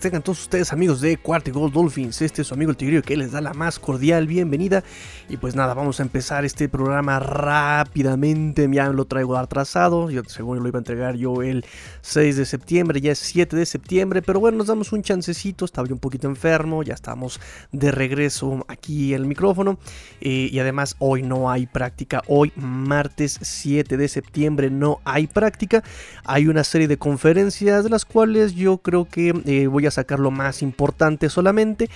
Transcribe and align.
tengan 0.00 0.22
todos 0.22 0.40
ustedes 0.40 0.72
amigos 0.72 1.00
de 1.00 1.18
Cuarto 1.18 1.52
Gold 1.52 1.74
Dolphins. 1.74 2.22
Este 2.22 2.42
es 2.42 2.48
su 2.48 2.54
amigo 2.54 2.70
el 2.70 2.76
Tigrillo 2.76 3.02
que 3.02 3.16
les 3.16 3.32
da 3.32 3.40
la 3.40 3.52
más 3.52 3.78
cordial 3.78 4.26
bienvenida. 4.26 4.82
Y 5.28 5.36
pues 5.36 5.54
nada, 5.54 5.74
vamos 5.74 6.00
a 6.00 6.02
empezar 6.02 6.44
este 6.44 6.68
programa 6.68 7.18
rápidamente. 7.18 8.68
Ya 8.72 8.88
lo 8.88 9.04
traigo 9.04 9.36
atrasado. 9.36 10.10
Yo 10.10 10.22
seguro 10.24 10.60
lo 10.60 10.68
iba 10.68 10.78
a 10.78 10.80
entregar 10.80 11.16
yo 11.16 11.42
el 11.42 11.64
6 12.00 12.36
de 12.36 12.46
septiembre, 12.46 13.00
ya 13.00 13.12
es 13.12 13.18
7 13.18 13.54
de 13.56 13.66
septiembre. 13.66 14.22
Pero 14.22 14.40
bueno, 14.40 14.58
nos 14.58 14.68
damos 14.68 14.92
un 14.92 15.02
chancecito. 15.02 15.64
Estaba 15.64 15.86
yo 15.86 15.94
un 15.94 16.00
poquito 16.00 16.26
enfermo. 16.26 16.82
Ya 16.82 16.94
estamos 16.94 17.40
de 17.72 17.90
regreso 17.90 18.64
aquí 18.68 19.14
en 19.14 19.20
el 19.20 19.26
micrófono. 19.26 19.78
Eh, 20.20 20.48
y 20.50 20.58
además 20.58 20.96
hoy 21.00 21.22
no 21.22 21.50
hay 21.50 21.66
práctica. 21.66 22.22
Hoy 22.28 22.52
martes 22.56 23.38
7 23.42 23.96
de 23.96 24.08
septiembre 24.08 24.70
no 24.70 25.00
hay 25.04 25.26
práctica. 25.26 25.82
Hay 26.24 26.46
una 26.46 26.64
serie 26.64 26.88
de 26.88 26.96
conferencias 26.96 27.84
de 27.84 27.90
las 27.90 28.04
cuales 28.04 28.54
yo 28.54 28.78
creo 28.78 29.06
que 29.06 29.34
eh, 29.44 29.66
voy 29.66 29.81
a 29.88 29.90
sacar 29.90 30.18
lo 30.18 30.30
más 30.30 30.62
importante 30.62 31.28
solamente. 31.28 31.88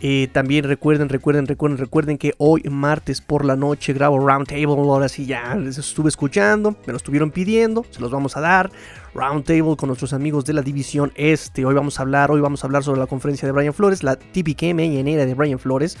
Eh, 0.00 0.28
también 0.32 0.64
recuerden, 0.64 1.08
recuerden, 1.08 1.46
recuerden, 1.46 1.78
recuerden 1.78 2.18
que 2.18 2.34
hoy 2.38 2.62
martes 2.70 3.20
por 3.20 3.44
la 3.44 3.56
noche 3.56 3.92
grabo 3.92 4.18
Roundtable. 4.18 4.64
Ahora 4.64 5.08
sí 5.08 5.26
ya 5.26 5.54
les 5.54 5.78
estuve 5.78 6.08
escuchando, 6.08 6.76
me 6.86 6.92
lo 6.92 6.96
estuvieron 6.96 7.30
pidiendo, 7.30 7.84
se 7.90 8.00
los 8.00 8.10
vamos 8.10 8.36
a 8.36 8.40
dar. 8.40 8.70
Roundtable 9.14 9.76
con 9.76 9.88
nuestros 9.88 10.12
amigos 10.12 10.44
de 10.44 10.54
la 10.54 10.62
división 10.62 11.12
este. 11.16 11.64
Hoy 11.64 11.74
vamos 11.74 11.98
a 11.98 12.02
hablar, 12.02 12.30
hoy 12.30 12.40
vamos 12.40 12.64
a 12.64 12.66
hablar 12.66 12.82
sobre 12.82 13.00
la 13.00 13.06
conferencia 13.06 13.46
de 13.46 13.52
Brian 13.52 13.74
Flores, 13.74 14.02
la 14.02 14.16
típica 14.16 14.66
mañanera 14.74 15.26
de 15.26 15.34
Brian 15.34 15.58
Flores. 15.58 15.98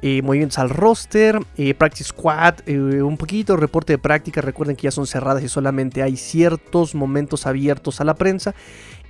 Eh, 0.00 0.22
movimientos 0.22 0.58
al 0.58 0.70
roster, 0.70 1.40
Practice 1.76 2.10
Squad, 2.10 2.68
un 2.68 3.16
poquito 3.16 3.56
reporte 3.56 3.94
de 3.94 3.98
práctica. 3.98 4.40
Recuerden 4.40 4.76
que 4.76 4.82
ya 4.82 4.90
son 4.92 5.08
cerradas 5.08 5.42
y 5.42 5.48
solamente 5.48 6.02
hay 6.02 6.16
ciertos 6.16 6.94
momentos 6.94 7.46
abiertos 7.46 8.00
a 8.00 8.04
la 8.04 8.14
prensa. 8.14 8.54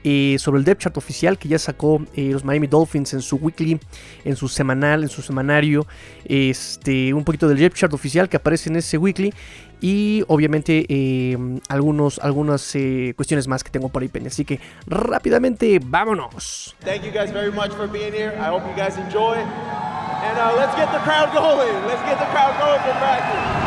Eh, 0.05 0.37
sobre 0.39 0.61
el 0.61 0.65
depth 0.65 0.83
chart 0.83 0.97
oficial 0.97 1.39
que 1.39 1.49
ya 1.49 1.59
sacó 1.59 2.01
eh, 2.15 2.31
los 2.33 2.45
Miami 2.45 2.69
Dolphins 2.69 3.15
en 3.15 3.21
su 3.21 3.37
weekly, 3.37 3.81
en 4.25 4.37
su 4.37 4.49
semanal, 4.49 5.03
en 5.03 5.09
su 5.09 5.23
semanario, 5.23 5.87
este, 6.25 7.13
un 7.13 7.25
poquito 7.25 7.49
del 7.49 7.59
depth 7.59 7.77
chart 7.77 7.93
oficial 7.93 8.29
que 8.29 8.37
aparece 8.37 8.71
en 8.71 8.77
ese 8.77 8.97
weekly 8.97 9.35
y 9.81 10.25
obviamente 10.29 10.87
eh, 10.89 11.37
algunos, 11.69 12.21
algunas 12.21 12.77
cuestiones 13.17 13.49
más 13.49 13.65
que 13.65 13.71
tengo 13.71 13.89
por 13.89 14.03
ahí 14.03 14.09
pendientes. 14.09 14.37
Así 14.37 14.45
que 14.45 14.61
rápidamente, 14.87 15.81
vámonos. 15.85 16.77
Thank 16.85 17.03
you 17.03 17.11
guys 17.11 17.33
very 17.33 17.51
much 17.51 17.73
for 17.73 17.89
being 17.89 18.13
here. 18.13 18.37
I 18.39 18.49
hope 18.51 18.65
you 18.69 18.77
guys 18.77 18.97
enjoy. 18.97 19.37
And 19.37 20.39
uh, 20.39 20.55
let's 20.57 20.75
get 20.77 20.91
the 20.93 20.99
crowd 21.01 21.33
going. 21.33 21.87
Let's 21.87 22.03
get 22.03 22.19
the 22.19 22.27
crowd 22.27 22.59
going 22.59 22.81
for 22.83 22.93
practice. 22.99 23.58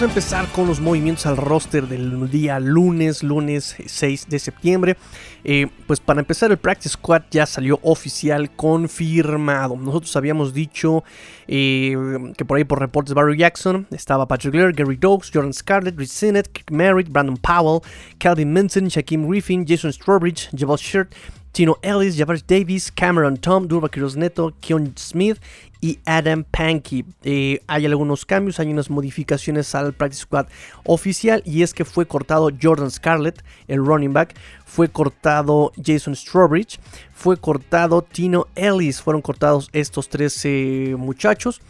Vamos 0.00 0.16
a 0.16 0.18
empezar 0.18 0.48
con 0.52 0.66
los 0.66 0.80
movimientos 0.80 1.26
al 1.26 1.36
roster 1.36 1.86
del 1.86 2.30
día 2.30 2.58
lunes, 2.58 3.22
lunes 3.22 3.76
6 3.84 4.28
de 4.30 4.38
septiembre. 4.38 4.96
Eh, 5.44 5.66
pues 5.86 6.00
para 6.00 6.20
empezar 6.20 6.50
el 6.50 6.56
Practice 6.56 6.94
Squad 6.94 7.24
ya 7.30 7.44
salió 7.44 7.78
oficial 7.82 8.50
confirmado. 8.50 9.76
Nosotros 9.76 10.16
habíamos 10.16 10.54
dicho 10.54 11.04
eh, 11.48 11.94
que 12.34 12.46
por 12.46 12.56
ahí 12.56 12.64
por 12.64 12.80
reportes 12.80 13.12
Barry 13.12 13.36
Jackson 13.36 13.86
estaba 13.90 14.26
Patrick 14.26 14.54
Blair, 14.54 14.72
Gary 14.72 14.96
Dogs, 14.96 15.30
Jordan 15.34 15.52
Scarlett, 15.52 15.98
Rich 15.98 16.10
Sinnett, 16.10 16.48
Kirk 16.50 16.70
Merritt, 16.70 17.10
Brandon 17.10 17.36
Powell, 17.36 17.82
Calvin 18.18 18.54
Minton, 18.54 18.88
Shaquem 18.88 19.28
Griffin, 19.28 19.66
Jason 19.66 19.92
Strawbridge, 19.92 20.48
Jabal 20.56 20.78
Shirt, 20.78 21.12
Tino 21.52 21.78
Ellis, 21.82 22.16
Javaris 22.16 22.46
Davis, 22.46 22.92
Cameron 22.92 23.36
Tom, 23.36 23.66
Durba 23.66 23.88
Quiroz 23.88 24.16
Neto, 24.16 24.52
Keon 24.60 24.94
Smith 24.96 25.38
y 25.80 25.98
Adam 26.04 26.44
Pankey. 26.44 27.04
Eh, 27.24 27.60
hay 27.66 27.86
algunos 27.86 28.24
cambios, 28.24 28.60
hay 28.60 28.70
unas 28.70 28.90
modificaciones 28.90 29.74
al 29.74 29.92
Practice 29.92 30.22
Squad 30.22 30.46
oficial 30.84 31.42
y 31.44 31.62
es 31.62 31.74
que 31.74 31.84
fue 31.84 32.06
cortado 32.06 32.50
Jordan 32.60 32.90
Scarlett, 32.90 33.42
el 33.66 33.84
running 33.84 34.12
back, 34.12 34.34
fue 34.64 34.88
cortado 34.88 35.72
Jason 35.84 36.14
Strawbridge, 36.14 36.78
fue 37.12 37.36
cortado 37.36 38.02
Tino 38.02 38.46
Ellis, 38.54 39.00
fueron 39.00 39.22
cortados 39.22 39.68
estos 39.72 40.08
tres 40.08 40.40
eh, 40.44 40.94
muchachos 40.96 41.60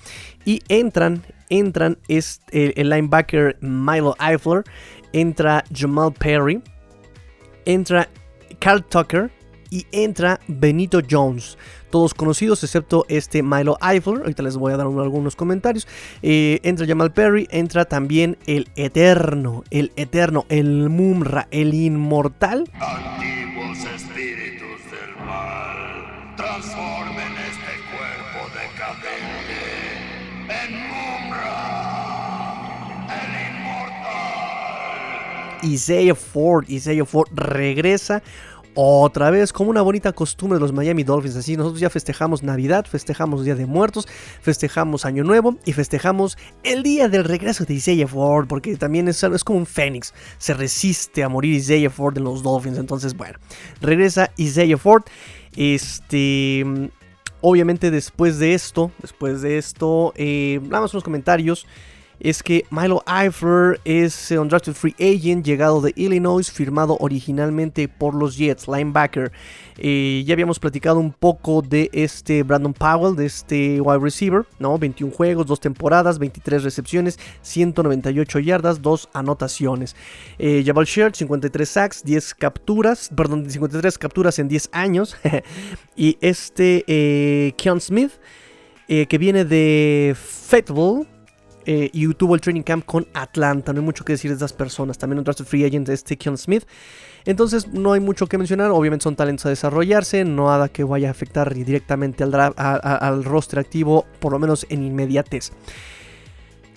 y 0.45 0.63
entran, 0.69 1.23
entran 1.49 1.99
el 2.09 2.91
linebacker 2.91 3.57
Milo 3.61 4.15
Eifler, 4.21 4.65
entra 5.13 5.65
Jamal 5.75 6.13
Perry, 6.13 6.63
entra 7.65 8.09
Carl 8.59 8.85
Tucker 8.85 9.31
y 9.71 9.87
entra 9.93 10.41
Benito 10.49 11.01
Jones 11.09 11.57
todos 11.91 12.15
conocidos, 12.15 12.63
excepto 12.65 13.05
este 13.09 13.43
Milo 13.43 13.77
Eiffel. 13.83 14.19
Ahorita 14.19 14.43
les 14.43 14.57
voy 14.57 14.73
a 14.73 14.77
dar 14.77 14.87
algunos 14.87 15.37
comentarios. 15.37 15.87
Eh, 16.23 16.61
entra 16.63 16.87
Jamal 16.87 17.13
Perry, 17.13 17.47
entra 17.51 17.85
también 17.85 18.39
el 18.47 18.69
Eterno, 18.77 19.65
el 19.71 19.93
Eterno, 19.97 20.47
el 20.49 20.89
Mumra, 20.89 21.49
el 21.51 21.75
Inmortal. 21.75 22.71
Antiguos 22.75 23.79
espíritus 23.95 24.81
del 24.91 25.27
mal, 25.27 26.35
transformen 26.37 27.33
este 27.51 27.75
cuerpo 27.91 28.49
decadente 28.55 29.61
en 30.65 30.71
Mumra, 30.89 31.59
el 33.21 33.33
Inmortal. 33.57 33.99
Isaiah 35.65 36.15
Ford, 36.15 36.65
Isaiah 36.69 37.05
Ford 37.05 37.29
regresa 37.33 38.23
otra 38.81 39.31
vez, 39.31 39.53
como 39.53 39.71
una 39.71 39.83
bonita 39.83 40.13
costumbre 40.13 40.57
de 40.57 40.61
los 40.61 40.73
Miami 40.73 41.03
Dolphins. 41.03 41.37
Así, 41.37 41.57
nosotros 41.57 41.81
ya 41.81 41.91
festejamos 41.91 42.43
Navidad, 42.43 42.87
festejamos 42.87 43.45
Día 43.45 43.55
de 43.55 43.67
Muertos, 43.67 44.09
festejamos 44.41 45.05
Año 45.05 45.23
Nuevo 45.25 45.59
y 45.65 45.73
festejamos 45.73 46.39
el 46.63 46.83
día 46.83 47.09
del 47.09 47.25
regreso 47.25 47.65
de 47.65 47.75
Isaiah 47.75 48.07
Ford, 48.07 48.47
porque 48.49 48.77
también 48.77 49.09
es, 49.09 49.23
es 49.23 49.45
como 49.45 49.59
un 49.59 49.67
Fénix. 49.67 50.15
Se 50.39 50.55
resiste 50.55 51.23
a 51.23 51.29
morir 51.29 51.55
Isaiah 51.55 51.91
Ford 51.91 52.17
en 52.17 52.25
los 52.25 52.43
Dolphins. 52.43 52.79
Entonces, 52.79 53.17
bueno, 53.17 53.39
regresa 53.81 54.31
Isaiah 54.37 54.79
Ford. 54.79 55.03
Este. 55.57 56.65
Obviamente, 57.43 57.91
después 57.91 58.39
de 58.39 58.53
esto, 58.53 58.91
después 59.01 59.41
de 59.41 59.57
esto, 59.57 60.13
eh, 60.17 60.61
unos 60.63 61.03
comentarios 61.03 61.67
es 62.21 62.43
que 62.43 62.67
Milo 62.71 63.03
Eifler 63.07 63.81
es 63.85 64.31
un 64.31 64.41
undrafted 64.41 64.75
free 64.75 64.95
agent 65.01 65.45
llegado 65.45 65.81
de 65.81 65.93
Illinois, 65.97 66.51
firmado 66.51 66.97
originalmente 67.01 67.89
por 67.89 68.15
los 68.15 68.37
Jets, 68.37 68.69
linebacker. 68.69 69.33
Eh, 69.79 70.23
ya 70.27 70.35
habíamos 70.35 70.59
platicado 70.59 70.99
un 70.99 71.13
poco 71.13 71.63
de 71.63 71.89
este 71.95 72.43
Brandon 72.43 72.75
Powell, 72.75 73.17
de 73.17 73.25
este 73.25 73.81
wide 73.81 73.99
receiver, 73.99 74.45
¿no? 74.59 74.79
21 74.79 75.13
juegos, 75.13 75.47
2 75.47 75.61
temporadas, 75.61 76.19
23 76.19 76.63
recepciones, 76.63 77.19
198 77.41 78.39
yardas, 78.41 78.83
2 78.83 79.09
anotaciones. 79.15 79.97
Eh, 80.39 80.63
Jabal 80.65 80.85
Shirt, 80.85 81.15
53 81.15 81.69
sacks, 81.69 82.05
10 82.05 82.35
capturas, 82.35 83.11
perdón, 83.17 83.49
53 83.49 83.97
capturas 83.97 84.39
en 84.39 84.49
10 84.49 84.69
años. 84.73 85.17
y 85.97 86.19
este 86.21 86.85
eh, 86.87 87.55
Keon 87.57 87.81
Smith, 87.81 88.13
eh, 88.89 89.07
que 89.07 89.17
viene 89.17 89.47
de 89.47 90.15
Fayetteville 90.17 91.07
eh, 91.67 91.91
y 91.93 92.13
tuvo 92.15 92.35
el 92.35 92.41
training 92.41 92.63
camp 92.63 92.85
con 92.85 93.07
Atlanta. 93.15 93.73
No 93.73 93.81
hay 93.81 93.85
mucho 93.85 94.05
que 94.05 94.13
decir 94.13 94.31
de 94.31 94.35
estas 94.35 94.53
personas. 94.53 94.99
También 94.99 95.19
un 95.19 95.25
drafted 95.25 95.45
free 95.45 95.65
agent 95.65 95.89
es 95.89 96.03
Keon 96.03 96.39
Smith. 96.39 96.65
Entonces 97.25 97.69
no 97.69 97.93
hay 97.93 98.01
mucho 98.01 98.27
que 98.27 98.39
mencionar. 98.39 98.71
Obviamente 98.71 99.05
son 99.05 99.17
talentos 99.17 99.47
a 99.47 99.51
desarrollarse. 99.51 100.25
No 100.25 100.47
nada 100.47 100.69
que 100.69 100.85
vaya 100.85 101.09
a 101.09 101.11
afectar 101.11 101.53
directamente 101.55 102.25
al, 102.25 102.55
al 102.57 103.25
roster 103.25 103.59
activo, 103.59 104.07
por 104.19 104.33
lo 104.33 104.39
menos 104.39 104.67
en 104.69 104.83
inmediatez. 104.83 105.53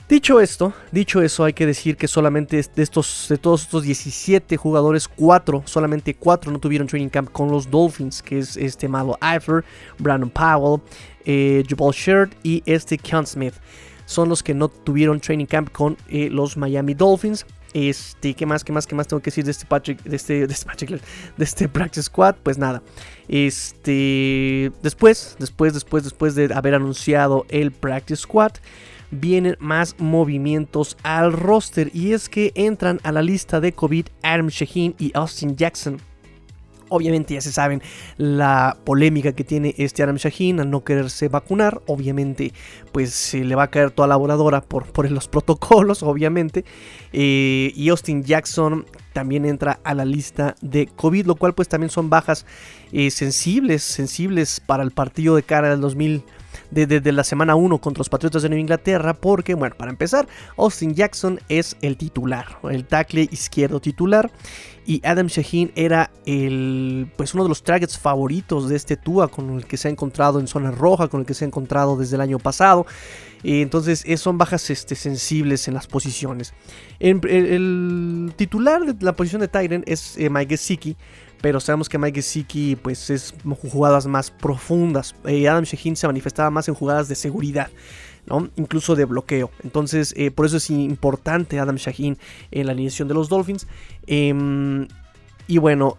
Dicho 0.09 0.41
esto, 0.41 0.73
dicho 0.91 1.21
eso, 1.21 1.45
hay 1.45 1.53
que 1.53 1.65
decir 1.65 1.95
que 1.95 2.09
solamente 2.09 2.57
de 2.57 2.83
estos, 2.83 3.27
de 3.29 3.37
todos 3.37 3.63
estos 3.63 3.83
17 3.83 4.57
jugadores, 4.57 5.07
4, 5.07 5.63
solamente 5.65 6.13
4 6.13 6.51
no 6.51 6.59
tuvieron 6.59 6.87
training 6.87 7.07
camp 7.07 7.31
con 7.31 7.49
los 7.49 7.71
Dolphins, 7.71 8.21
que 8.21 8.37
es 8.39 8.57
este 8.57 8.89
Malo 8.89 9.17
Eifler, 9.21 9.63
Brandon 9.97 10.29
Powell, 10.29 10.81
eh, 11.25 11.63
Jabal 11.67 11.93
Shirt 11.93 12.33
y 12.43 12.61
este 12.65 12.97
Keon 12.97 13.25
Smith 13.25 13.55
son 14.05 14.29
los 14.29 14.43
que 14.43 14.53
no 14.53 14.69
tuvieron 14.69 15.19
training 15.19 15.45
camp 15.45 15.71
con 15.71 15.97
eh, 16.09 16.29
los 16.29 16.57
Miami 16.57 16.93
Dolphins. 16.93 17.45
Este, 17.73 18.35
¿qué 18.35 18.45
más, 18.45 18.63
qué 18.63 18.71
más, 18.71 18.85
qué 18.85 18.93
más 18.93 19.07
tengo 19.07 19.21
que 19.21 19.31
decir 19.31 19.45
de 19.45 19.51
este 19.51 19.65
Patrick, 19.65 20.03
de 20.03 20.15
este, 20.15 20.43
este 20.43 20.85
de 20.85 21.43
este 21.43 21.67
Practice 21.67 22.03
Squad? 22.03 22.35
Pues 22.43 22.57
nada. 22.57 22.83
Este, 23.27 24.71
después, 24.83 25.35
después, 25.39 25.73
después, 25.73 26.03
después 26.03 26.35
de 26.35 26.53
haber 26.53 26.75
anunciado 26.75 27.45
el 27.49 27.71
Practice 27.71 28.21
Squad, 28.21 28.53
vienen 29.09 29.57
más 29.59 29.95
movimientos 29.97 30.97
al 31.03 31.33
roster 31.33 31.89
y 31.93 32.13
es 32.13 32.29
que 32.29 32.51
entran 32.55 32.99
a 33.03 33.11
la 33.11 33.21
lista 33.21 33.59
de 33.59 33.73
COVID 33.73 34.07
Adam 34.21 34.47
Shaheen 34.47 34.95
y 34.99 35.11
Austin 35.15 35.55
Jackson. 35.55 35.99
Obviamente 36.89 37.33
ya 37.33 37.41
se 37.41 37.51
saben 37.51 37.81
la 38.17 38.77
polémica 38.83 39.33
que 39.33 39.43
tiene 39.43 39.73
este 39.77 40.03
Aram 40.03 40.17
Shaheen 40.17 40.59
al 40.59 40.69
no 40.69 40.83
quererse 40.83 41.27
vacunar. 41.27 41.81
Obviamente 41.87 42.53
pues 42.91 43.11
se 43.11 43.43
le 43.43 43.55
va 43.55 43.63
a 43.63 43.69
caer 43.69 43.91
toda 43.91 44.07
la 44.07 44.15
voladora 44.15 44.61
por, 44.61 44.85
por 44.85 45.09
los 45.09 45.27
protocolos, 45.29 46.03
obviamente. 46.03 46.65
Eh, 47.11 47.71
y 47.75 47.89
Austin 47.89 48.23
Jackson 48.23 48.85
también 49.13 49.45
entra 49.45 49.79
a 49.83 49.93
la 49.93 50.05
lista 50.05 50.55
de 50.61 50.87
COVID, 50.87 51.25
lo 51.25 51.35
cual 51.35 51.53
pues 51.53 51.67
también 51.67 51.89
son 51.89 52.09
bajas 52.09 52.45
eh, 52.91 53.11
sensibles, 53.11 53.83
sensibles 53.83 54.59
para 54.59 54.83
el 54.83 54.91
partido 54.91 55.35
de 55.35 55.43
cara 55.43 55.71
al 55.71 55.81
2020 55.81 56.42
desde 56.73 56.99
de, 56.99 57.11
la 57.11 57.23
semana 57.23 57.55
1 57.55 57.77
contra 57.79 57.99
los 57.99 58.09
Patriotas 58.09 58.41
de 58.43 58.49
Nueva 58.49 58.61
Inglaterra, 58.61 59.13
porque, 59.13 59.53
bueno, 59.53 59.75
para 59.77 59.91
empezar, 59.91 60.27
Austin 60.57 60.93
Jackson 60.93 61.39
es 61.49 61.77
el 61.81 61.97
titular, 61.97 62.59
el 62.69 62.85
tackle 62.85 63.27
izquierdo 63.31 63.79
titular, 63.79 64.31
y 64.85 65.01
Adam 65.05 65.27
Shaheen 65.27 65.71
era 65.75 66.11
el, 66.25 67.07
pues 67.15 67.33
uno 67.33 67.43
de 67.43 67.49
los 67.49 67.63
targets 67.63 67.97
favoritos 67.97 68.67
de 68.67 68.75
este 68.75 68.97
Tua, 68.97 69.29
con 69.29 69.51
el 69.51 69.65
que 69.65 69.77
se 69.77 69.87
ha 69.87 69.91
encontrado 69.91 70.39
en 70.39 70.47
zona 70.47 70.71
roja, 70.71 71.07
con 71.07 71.21
el 71.21 71.25
que 71.25 71.33
se 71.33 71.45
ha 71.45 71.47
encontrado 71.47 71.95
desde 71.95 72.15
el 72.15 72.21
año 72.21 72.39
pasado. 72.39 72.85
Entonces 73.43 74.03
eh, 74.05 74.17
son 74.17 74.37
bajas 74.37 74.69
este, 74.69 74.95
sensibles 74.95 75.67
en 75.67 75.73
las 75.73 75.87
posiciones. 75.87 76.53
En, 76.99 77.21
el, 77.27 78.33
titular 78.35 78.81
de 78.85 79.05
la 79.05 79.13
posición 79.13 79.41
de 79.41 79.47
Tyren 79.49 79.83
es 79.85 80.17
eh, 80.17 80.29
Mike 80.29 80.57
Gesicki, 80.57 80.95
pero 81.43 81.59
sabemos 81.59 81.89
que 81.89 81.97
Mike 81.97 82.21
Gesicki 82.21 82.77
pues 82.77 83.09
es 83.09 83.35
jugadas 83.43 84.07
más 84.07 84.31
profundas. 84.31 85.13
Eh, 85.25 85.49
Adam 85.49 85.65
Shaheen 85.65 85.97
se 85.97 86.07
manifestaba 86.07 86.49
más 86.49 86.69
en 86.69 86.73
jugadas 86.73 87.09
de 87.09 87.15
seguridad. 87.15 87.69
¿no? 88.25 88.47
incluso 88.55 88.95
de 88.95 89.03
bloqueo. 89.03 89.51
Entonces, 89.61 90.13
eh, 90.15 90.31
por 90.31 90.45
eso 90.45 90.55
es 90.55 90.69
importante 90.69 91.59
Adam 91.59 91.75
Shaheen 91.75 92.17
en 92.51 92.65
la 92.65 92.71
alineación 92.71 93.09
de 93.09 93.13
los 93.13 93.27
Dolphins. 93.27 93.67
Em, 94.07 94.87
y 95.45 95.57
bueno, 95.57 95.97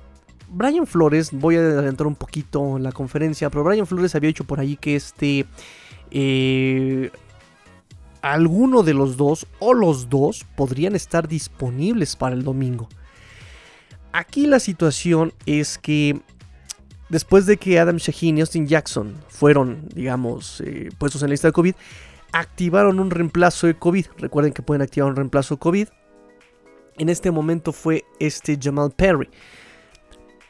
Brian 0.49 0.87
Flores, 0.87 1.29
voy 1.31 1.56
a 1.56 1.58
adelantar 1.58 2.06
un 2.06 2.14
poquito 2.14 2.79
la 2.79 2.93
conferencia, 2.93 3.50
pero 3.50 3.64
Brian 3.64 3.87
Flores 3.87 4.14
había 4.14 4.29
dicho 4.29 4.44
por 4.44 4.61
ahí 4.61 4.76
que 4.76 4.97
este. 4.97 5.44
Eh, 6.11 7.11
alguno 8.23 8.82
de 8.82 8.94
los 8.94 9.19
dos 9.19 9.47
o 9.58 9.75
los 9.75 10.08
dos 10.08 10.47
podrían 10.56 10.94
estar 10.94 11.29
disponibles 11.29 12.17
para 12.17 12.35
el 12.35 12.44
domingo. 12.44 12.88
Aquí 14.14 14.46
la 14.46 14.61
situación 14.61 15.32
es 15.44 15.76
que 15.76 16.20
después 17.08 17.46
de 17.46 17.56
que 17.56 17.81
Adam 17.81 17.96
Shaheen 17.96 18.38
y 18.38 18.43
Austin 18.43 18.69
Jackson 18.69 19.12
fueron, 19.26 19.88
digamos, 19.93 20.61
eh, 20.61 20.90
puestos 20.99 21.20
en 21.22 21.31
la 21.31 21.32
lista 21.32 21.49
de 21.49 21.52
COVID, 21.52 21.75
activaron 22.31 23.00
un 23.00 23.11
reemplazo 23.11 23.66
de 23.66 23.75
COVID. 23.75 24.06
Recuerden 24.19 24.52
que 24.52 24.62
pueden 24.62 24.82
activar 24.82 25.11
un 25.11 25.16
reemplazo 25.16 25.56
COVID. 25.56 25.88
En 26.96 27.08
este 27.08 27.32
momento 27.32 27.72
fue 27.72 28.05
este 28.20 28.56
Jamal 28.56 28.93
Perry. 28.93 29.28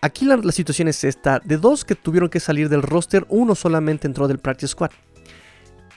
Aquí 0.02 0.26
la, 0.26 0.42
situación 0.52 0.88
es 0.88 1.02
esta. 1.02 1.38
De 1.38 1.56
dos 1.56 1.86
que 1.86 1.94
tuvieron 1.94 2.28
que 2.28 2.40
salir 2.40 2.68
del 2.68 2.82
roster, 2.82 3.24
uno 3.30 3.54
solamente 3.54 4.06
entró 4.06 4.28
del 4.28 4.40
Practice 4.40 4.72
Squad. 4.72 4.90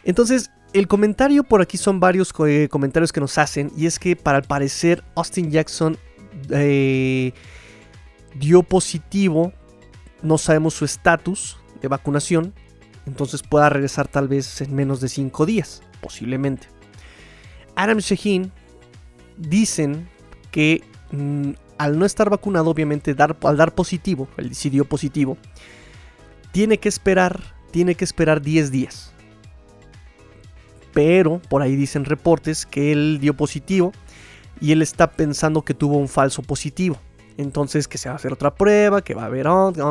Entonces, 0.05 0.51
el 0.71 0.87
comentario 0.87 1.43
por 1.43 1.61
aquí 1.61 1.75
son 1.75 1.99
varios 1.99 2.33
eh, 2.47 2.69
comentarios 2.71 3.11
que 3.11 3.19
nos 3.19 3.37
hacen. 3.37 3.73
Y 3.75 3.87
es 3.87 3.99
que 3.99 4.15
para 4.15 4.37
el 4.37 4.45
parecer 4.45 5.03
Austin 5.15 5.51
Jackson 5.51 5.97
eh, 6.49 7.33
dio 8.39 8.63
positivo, 8.63 9.54
no 10.22 10.38
sabemos 10.38 10.74
su 10.74 10.86
estatus 10.86 11.57
de 11.81 11.88
vacunación, 11.88 12.54
entonces 13.06 13.42
pueda 13.44 13.69
regresar 13.69 14.07
tal 14.07 14.28
vez 14.28 14.62
en 14.62 14.75
menos 14.75 15.00
de 15.01 15.10
5 15.10 15.45
días, 15.45 15.81
posiblemente. 16.01 16.68
Adam 17.75 18.00
Shaheen 18.00 18.51
dicen 19.38 20.10
que 20.51 20.84
mm, 21.12 21.51
al 21.78 22.00
no 22.00 22.06
estar 22.06 22.30
vacunado, 22.30 22.69
obviamente 22.69 23.13
dar, 23.13 23.38
al 23.44 23.57
dar 23.57 23.74
positivo, 23.74 24.28
el 24.38 24.50
dio 24.50 24.86
positivo, 24.86 25.38
tiene 26.51 26.80
que 26.80 26.89
esperar, 26.89 27.39
tiene 27.72 27.95
que 27.95 28.04
esperar 28.04 28.42
10 28.42 28.72
días. 28.72 29.13
Pero 30.94 31.39
por 31.50 31.62
ahí 31.62 31.75
dicen 31.75 32.06
reportes 32.06 32.66
que 32.66 32.92
él 32.92 33.19
dio 33.22 33.36
positivo 33.36 33.92
y 34.60 34.72
él 34.72 34.81
está 34.81 35.12
pensando 35.12 35.63
que 35.63 35.75
tuvo 35.75 35.98
un 35.98 36.07
falso 36.07 36.42
positivo. 36.42 36.98
Entonces 37.38 37.88
que 37.88 37.98
se 37.98 38.10
va 38.10 38.13
a 38.13 38.16
hacer 38.18 38.34
otra 38.34 38.56
prueba, 38.56 39.01
que 39.01 39.13
va 39.13 39.25
a 39.25 39.30
ver 39.30 39.48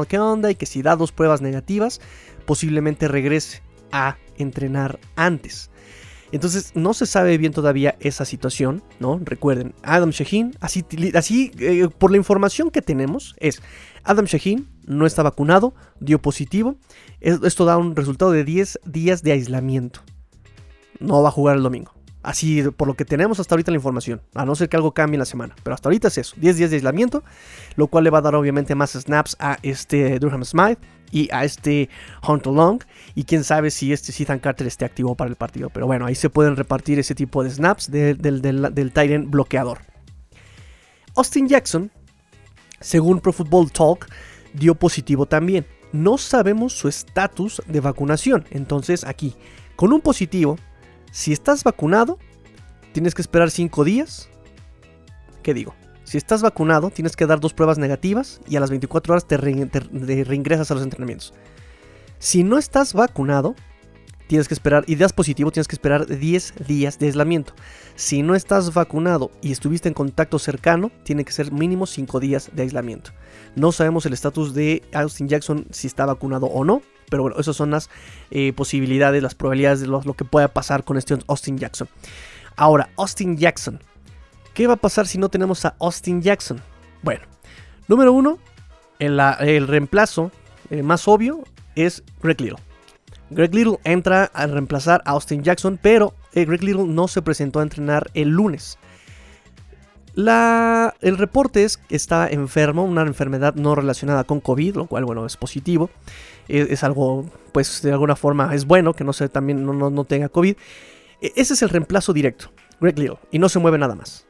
qué 0.09 0.19
onda 0.19 0.51
y 0.51 0.55
que 0.57 0.67
si 0.67 0.83
da 0.83 0.97
dos 0.97 1.13
pruebas 1.13 1.41
negativas, 1.41 2.01
posiblemente 2.45 3.09
regrese 3.09 3.63
a 3.93 4.19
entrenar 4.37 4.99
antes. 5.15 5.71
Entonces 6.33 6.73
no 6.75 6.93
se 6.93 7.07
sabe 7.07 7.39
bien 7.39 7.53
todavía 7.53 7.97
esa 8.01 8.25
situación, 8.25 8.83
¿no? 8.99 9.21
Recuerden, 9.23 9.75
Adam 9.83 10.11
Shaheen, 10.11 10.57
así, 10.61 10.85
así 11.15 11.53
eh, 11.61 11.89
por 11.97 12.11
la 12.11 12.17
información 12.17 12.71
que 12.71 12.83
tenemos, 12.83 13.37
es 13.39 13.63
Adam 14.03 14.25
Shaheen 14.25 14.67
no 14.87 15.07
está 15.07 15.23
vacunado, 15.23 15.75
dio 16.01 16.21
positivo. 16.21 16.77
Esto 17.21 17.65
da 17.65 17.77
un 17.77 17.95
resultado 17.95 18.33
de 18.33 18.45
10 18.45 18.81
días 18.85 19.23
de 19.23 19.33
aislamiento. 19.33 20.01
No 20.99 21.23
va 21.23 21.29
a 21.29 21.33
jugar 21.33 21.57
el 21.57 21.63
domingo. 21.63 21.96
Así 22.26 22.61
por 22.76 22.88
lo 22.88 22.94
que 22.94 23.05
tenemos 23.05 23.38
hasta 23.38 23.55
ahorita 23.55 23.70
la 23.70 23.76
información, 23.76 24.20
a 24.34 24.44
no 24.44 24.56
ser 24.56 24.69
que 24.69 24.76
algo 24.76 24.90
cambie 24.90 25.14
en 25.14 25.20
la 25.20 25.26
semana. 25.26 25.55
Pero 25.62 25.75
hasta 25.75 25.88
ahorita 25.88 26.08
es 26.08 26.19
eso, 26.19 26.34
10 26.37 26.56
días 26.56 26.70
de 26.70 26.76
aislamiento, 26.76 27.23
lo 27.76 27.87
cual 27.87 28.02
le 28.02 28.11
va 28.11 28.19
a 28.19 28.20
dar 28.20 28.34
obviamente 28.34 28.75
más 28.75 28.94
snaps 28.94 29.37
a 29.38 29.58
este 29.62 30.19
Durham 30.19 30.44
Smith 30.44 30.76
y 31.12 31.28
a 31.32 31.44
este 31.44 31.88
Hunter 32.26 32.52
Long. 32.52 32.82
Y 33.14 33.23
quién 33.23 33.44
sabe 33.44 33.70
si 33.70 33.93
este 33.93 34.11
Ethan 34.20 34.40
Carter 34.40 34.67
esté 34.67 34.84
activo 34.84 35.14
para 35.14 35.31
el 35.31 35.37
partido. 35.37 35.70
Pero 35.70 35.87
bueno, 35.87 36.05
ahí 36.05 36.17
se 36.17 36.28
pueden 36.28 36.56
repartir 36.56 36.99
ese 36.99 37.14
tipo 37.14 37.44
de 37.44 37.50
snaps 37.50 37.93
del, 37.93 38.19
del, 38.19 38.93
Tyrant 38.93 39.31
bloqueador. 39.31 39.78
Austin 41.14 41.46
Jackson, 41.46 41.93
según 42.81 43.20
Pro 43.20 43.32
Football 43.32 43.70
Talk, 43.70 44.08
dio 44.52 44.75
positivo 44.75 45.26
también. 45.26 45.64
No 45.93 46.19
sabemos 46.19 46.73
su 46.73 46.88
estatus 46.88 47.62
de 47.69 47.78
vacunación. 47.78 48.46
Entonces 48.50 49.05
aquí, 49.05 49.37
con 49.76 49.93
un 49.93 50.00
positivo, 50.00 50.58
si 51.17 51.33
estás 51.33 51.65
vacunado, 51.65 52.19
tienes 52.93 53.15
que 53.15 53.23
esperar 53.23 53.51
5 53.51 53.85
días. 53.85 54.29
¿Qué 55.43 55.55
digo? 55.55 55.75
Si 56.05 56.19
estás 56.19 56.43
vacunado, 56.43 56.91
tienes 56.91 57.17
que 57.17 57.25
dar 57.25 57.41
dos 57.41 57.55
pruebas 57.55 57.79
negativas 57.79 58.39
y 58.47 58.57
a 58.57 58.61
las 58.61 58.69
24 58.69 59.15
horas 59.15 59.27
te, 59.27 59.39
reingresas 59.39 60.71
a 60.71 60.75
los 60.75 60.83
entrenamientos. 60.83 61.33
Si 62.19 62.45
no 62.45 62.59
estás 62.59 62.93
vacunado, 62.93 63.55
tienes 64.26 64.47
que 64.47 64.52
esperar, 64.52 64.85
y 64.87 64.97
das 64.97 65.14
positivo, 65.14 65.50
tienes 65.50 65.69
que 65.69 65.76
esperar 65.76 66.07
10 66.07 66.67
días 66.69 66.99
de 66.99 67.07
aislamiento. 67.07 67.55
Si 67.95 68.21
no 68.21 68.35
estás 68.35 68.75
vacunado 68.75 69.31
y 69.40 69.52
estuviste 69.52 69.88
en 69.88 69.95
contacto 69.95 70.38
cercano, 70.38 70.90
tiene 71.02 71.25
que 71.25 71.33
ser 71.33 71.50
mínimo 71.50 71.87
5 71.87 72.21
días 72.21 72.50
de 72.52 72.61
aislamiento. 72.61 73.12
No 73.55 73.73
sabemos 73.73 74.05
el 74.05 74.12
estatus 74.12 74.52
de 74.52 74.83
Austin 74.93 75.29
Jackson 75.29 75.67
si 75.71 75.87
está 75.87 76.05
vacunado 76.05 76.45
o 76.45 76.62
no. 76.62 76.83
Pero 77.09 77.23
bueno, 77.23 77.39
esas 77.39 77.57
son 77.57 77.71
las 77.71 77.91
eh, 78.31 78.53
posibilidades, 78.53 79.23
las 79.23 79.35
probabilidades 79.35 79.81
de 79.81 79.87
lo, 79.87 80.01
que 80.01 80.25
pueda 80.25 80.49
pasar 80.49 80.85
con 80.85 80.97
este 80.97 81.19
Austin 81.27 81.59
Jackson. 81.59 81.89
Ahora, 82.57 82.89
Austin 82.97 83.37
Jackson. 83.37 83.81
¿Qué 84.55 84.67
va 84.67 84.75
a 84.75 84.79
pasar 84.79 85.07
si 85.07 85.19
no 85.19 85.29
tenemos 85.29 85.65
a 85.65 85.77
Austin 85.79 86.23
Jackson? 86.23 86.63
Bueno, 87.03 87.25
número 87.89 88.13
uno, 88.13 88.39
el, 88.99 89.69
reemplazo 89.69 90.33
eh, 90.71 90.83
más 90.83 91.07
obvio 91.09 91.45
es 91.75 92.03
Greg 92.23 92.41
Little. 92.41 92.59
Greg 93.31 93.55
Little 93.55 93.79
entra 93.85 94.31
a 94.33 94.47
reemplazar 94.47 95.03
a 95.05 95.11
Austin 95.11 95.43
Jackson, 95.43 95.79
pero 95.81 96.15
eh, 96.33 96.45
Greg 96.45 96.63
Little 96.63 96.85
no 96.85 97.09
se 97.09 97.23
presentó 97.23 97.61
a 97.61 97.63
entrenar 97.63 98.11
el 98.15 98.31
lunes. 98.31 98.79
La, 100.16 100.94
el 101.02 101.18
reporte 101.18 101.62
es 101.62 101.76
que 101.76 101.94
está 101.94 102.26
enfermo, 102.26 102.85
una 102.85 103.02
enfermedad 103.02 103.54
no 103.54 103.75
relacionada 103.75 104.25
con 104.25 104.40
COVID, 104.40 104.76
lo 104.76 104.87
cual, 104.87 105.04
bueno, 105.04 105.26
es 105.26 105.37
positivo. 105.37 105.90
Es, 106.49 106.82
algo, 106.85 107.26
pues, 107.52 107.82
de 107.82 107.92
alguna 107.92 108.16
forma 108.16 108.54
es 108.54 108.66
bueno 108.66 108.94
que 108.94 109.04
no, 109.04 109.12
se, 109.12 109.28
también 109.28 109.66
no, 109.66 109.75
no 109.75 110.04
tenga 110.04 110.30
COVID. 110.30 110.56
E, 111.20 111.32
ese 111.37 111.52
es 111.52 111.62
el 111.62 111.68
reemplazo 111.68 112.14
directo, 112.14 112.50
Greg 112.80 112.99
Little, 112.99 113.18
y 113.30 113.38
no 113.38 113.50
se 113.50 113.58
mueve 113.58 113.76
nada 113.76 113.94
más. 113.94 114.25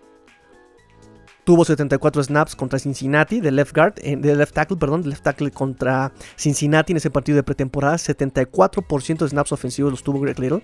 Tuvo 1.47 1.65
74 1.65 2.25
snaps 2.25 2.57
contra 2.57 2.81
Cincinnati 2.81 3.39
de 3.39 3.53
left 3.53 3.73
guard, 3.73 3.95
eh, 4.03 4.17
de 4.17 4.35
left 4.35 4.53
tackle, 4.53 4.77
perdón, 4.79 5.03
de 5.03 5.11
left 5.11 5.23
tackle 5.23 5.53
contra 5.53 6.11
Cincinnati 6.37 6.93
en 6.93 6.97
ese 6.97 7.09
partido 7.09 7.37
de 7.37 7.45
pretemporada. 7.45 7.95
74% 7.99 9.19
de 9.19 9.29
snaps 9.29 9.53
ofensivos 9.53 9.93
los 9.93 10.03
tuvo 10.03 10.19
Greg 10.19 10.41
Little. 10.41 10.61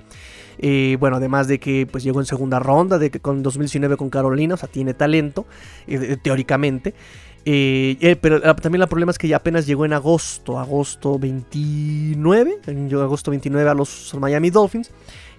Eh, 0.59 0.97
bueno, 0.99 1.19
además 1.19 1.47
de 1.47 1.61
que 1.61 1.87
pues 1.87 2.03
llegó 2.03 2.19
en 2.19 2.27
segunda 2.27 2.59
ronda, 2.59 2.99
de 2.99 3.13
que 3.13 3.21
con 3.21 3.45
2019 3.45 3.97
con 3.97 4.11
Carolina, 4.11 4.55
o 4.55 4.57
sea, 4.57 4.69
tiene 4.69 4.93
talento, 4.93 5.47
eh, 5.87 6.17
teóricamente. 6.21 6.95
pero 7.45 8.41
también 8.57 8.83
el 8.83 8.89
problema 8.89 9.13
es 9.13 9.19
que 9.19 9.29
ya 9.29 9.37
apenas 9.37 9.69
llegó 9.69 9.85
en 9.85 9.93
agosto, 9.93 10.59
agosto 10.59 11.17
29, 11.17 12.59
en 12.67 12.93
agosto 12.97 13.31
29 13.31 13.71
a 13.71 13.75
los 13.75 14.13
Miami 14.19 14.51
Dolphins. 14.51 14.91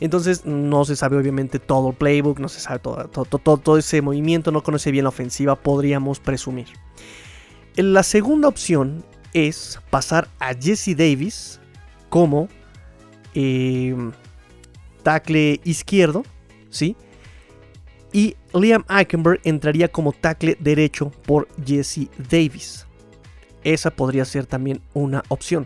Entonces 0.03 0.45
no 0.45 0.83
se 0.83 0.98
sabe 0.98 1.15
obviamente 1.15 1.60
todo 1.60 1.91
el 1.91 1.95
playbook, 1.95 2.38
no 2.38 2.50
se 2.50 2.60
sabe 2.60 2.79
todo, 2.79 3.07
todo, 3.07 3.77
ese 3.77 4.01
movimiento, 4.01 4.51
no 4.51 4.62
conoce 4.62 4.91
bien 4.91 5.05
la 5.05 5.10
ofensiva, 5.10 5.55
podríamos 5.55 6.19
presumir. 6.19 6.67
La 7.77 8.03
segunda 8.03 8.50
opción 8.50 9.05
es 9.33 9.79
pasar 9.89 10.27
a 10.39 10.53
Jesse 10.55 10.93
Davis 10.98 11.62
como 12.10 12.50
em, 13.33 14.12
tackle 15.03 15.62
izquierdo, 15.63 16.24
¿sí? 16.69 16.98
Y 18.12 18.36
Liam 18.53 18.83
Eichenberg 18.89 19.39
entraría 19.45 19.88
como 19.88 20.12
tackle 20.12 20.57
derecho 20.60 21.12
por 21.25 21.48
Jesse 21.65 22.10
Davis. 22.29 22.86
Esa 23.63 23.89
podría 23.89 24.25
ser 24.25 24.48
también 24.48 24.81
una 24.93 25.24
opción. 25.29 25.65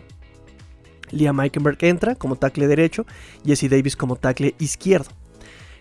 Liam 1.10 1.40
Eikenberg 1.40 1.78
entra 1.80 2.14
como 2.14 2.36
tackle 2.36 2.66
derecho, 2.66 3.06
Jesse 3.44 3.68
Davis 3.68 3.96
como 3.96 4.16
tackle 4.16 4.54
izquierdo. 4.58 5.10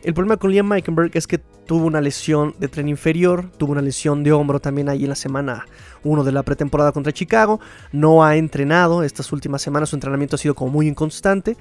El 0.03 0.13
problema 0.13 0.37
con 0.37 0.51
Liam 0.51 0.71
Eikenberg 0.71 1.11
es 1.15 1.27
que 1.27 1.39
tuvo 1.39 1.85
una 1.85 2.01
lesión 2.01 2.55
de 2.59 2.67
tren 2.67 2.87
inferior, 2.87 3.51
tuvo 3.57 3.73
una 3.73 3.81
lesión 3.81 4.23
de 4.23 4.31
hombro 4.31 4.59
también 4.59 4.89
ahí 4.89 5.03
en 5.03 5.09
la 5.09 5.15
semana 5.15 5.65
1 6.03 6.23
de 6.23 6.31
la 6.31 6.43
pretemporada 6.43 6.91
contra 6.91 7.11
Chicago, 7.11 7.59
no 7.91 8.23
ha 8.23 8.37
entrenado 8.37 9.03
estas 9.03 9.31
últimas 9.31 9.61
semanas, 9.61 9.89
su 9.89 9.95
entrenamiento 9.95 10.37
ha 10.37 10.39
sido 10.39 10.55
como 10.55 10.71
muy 10.71 10.87
inconstante. 10.87 11.57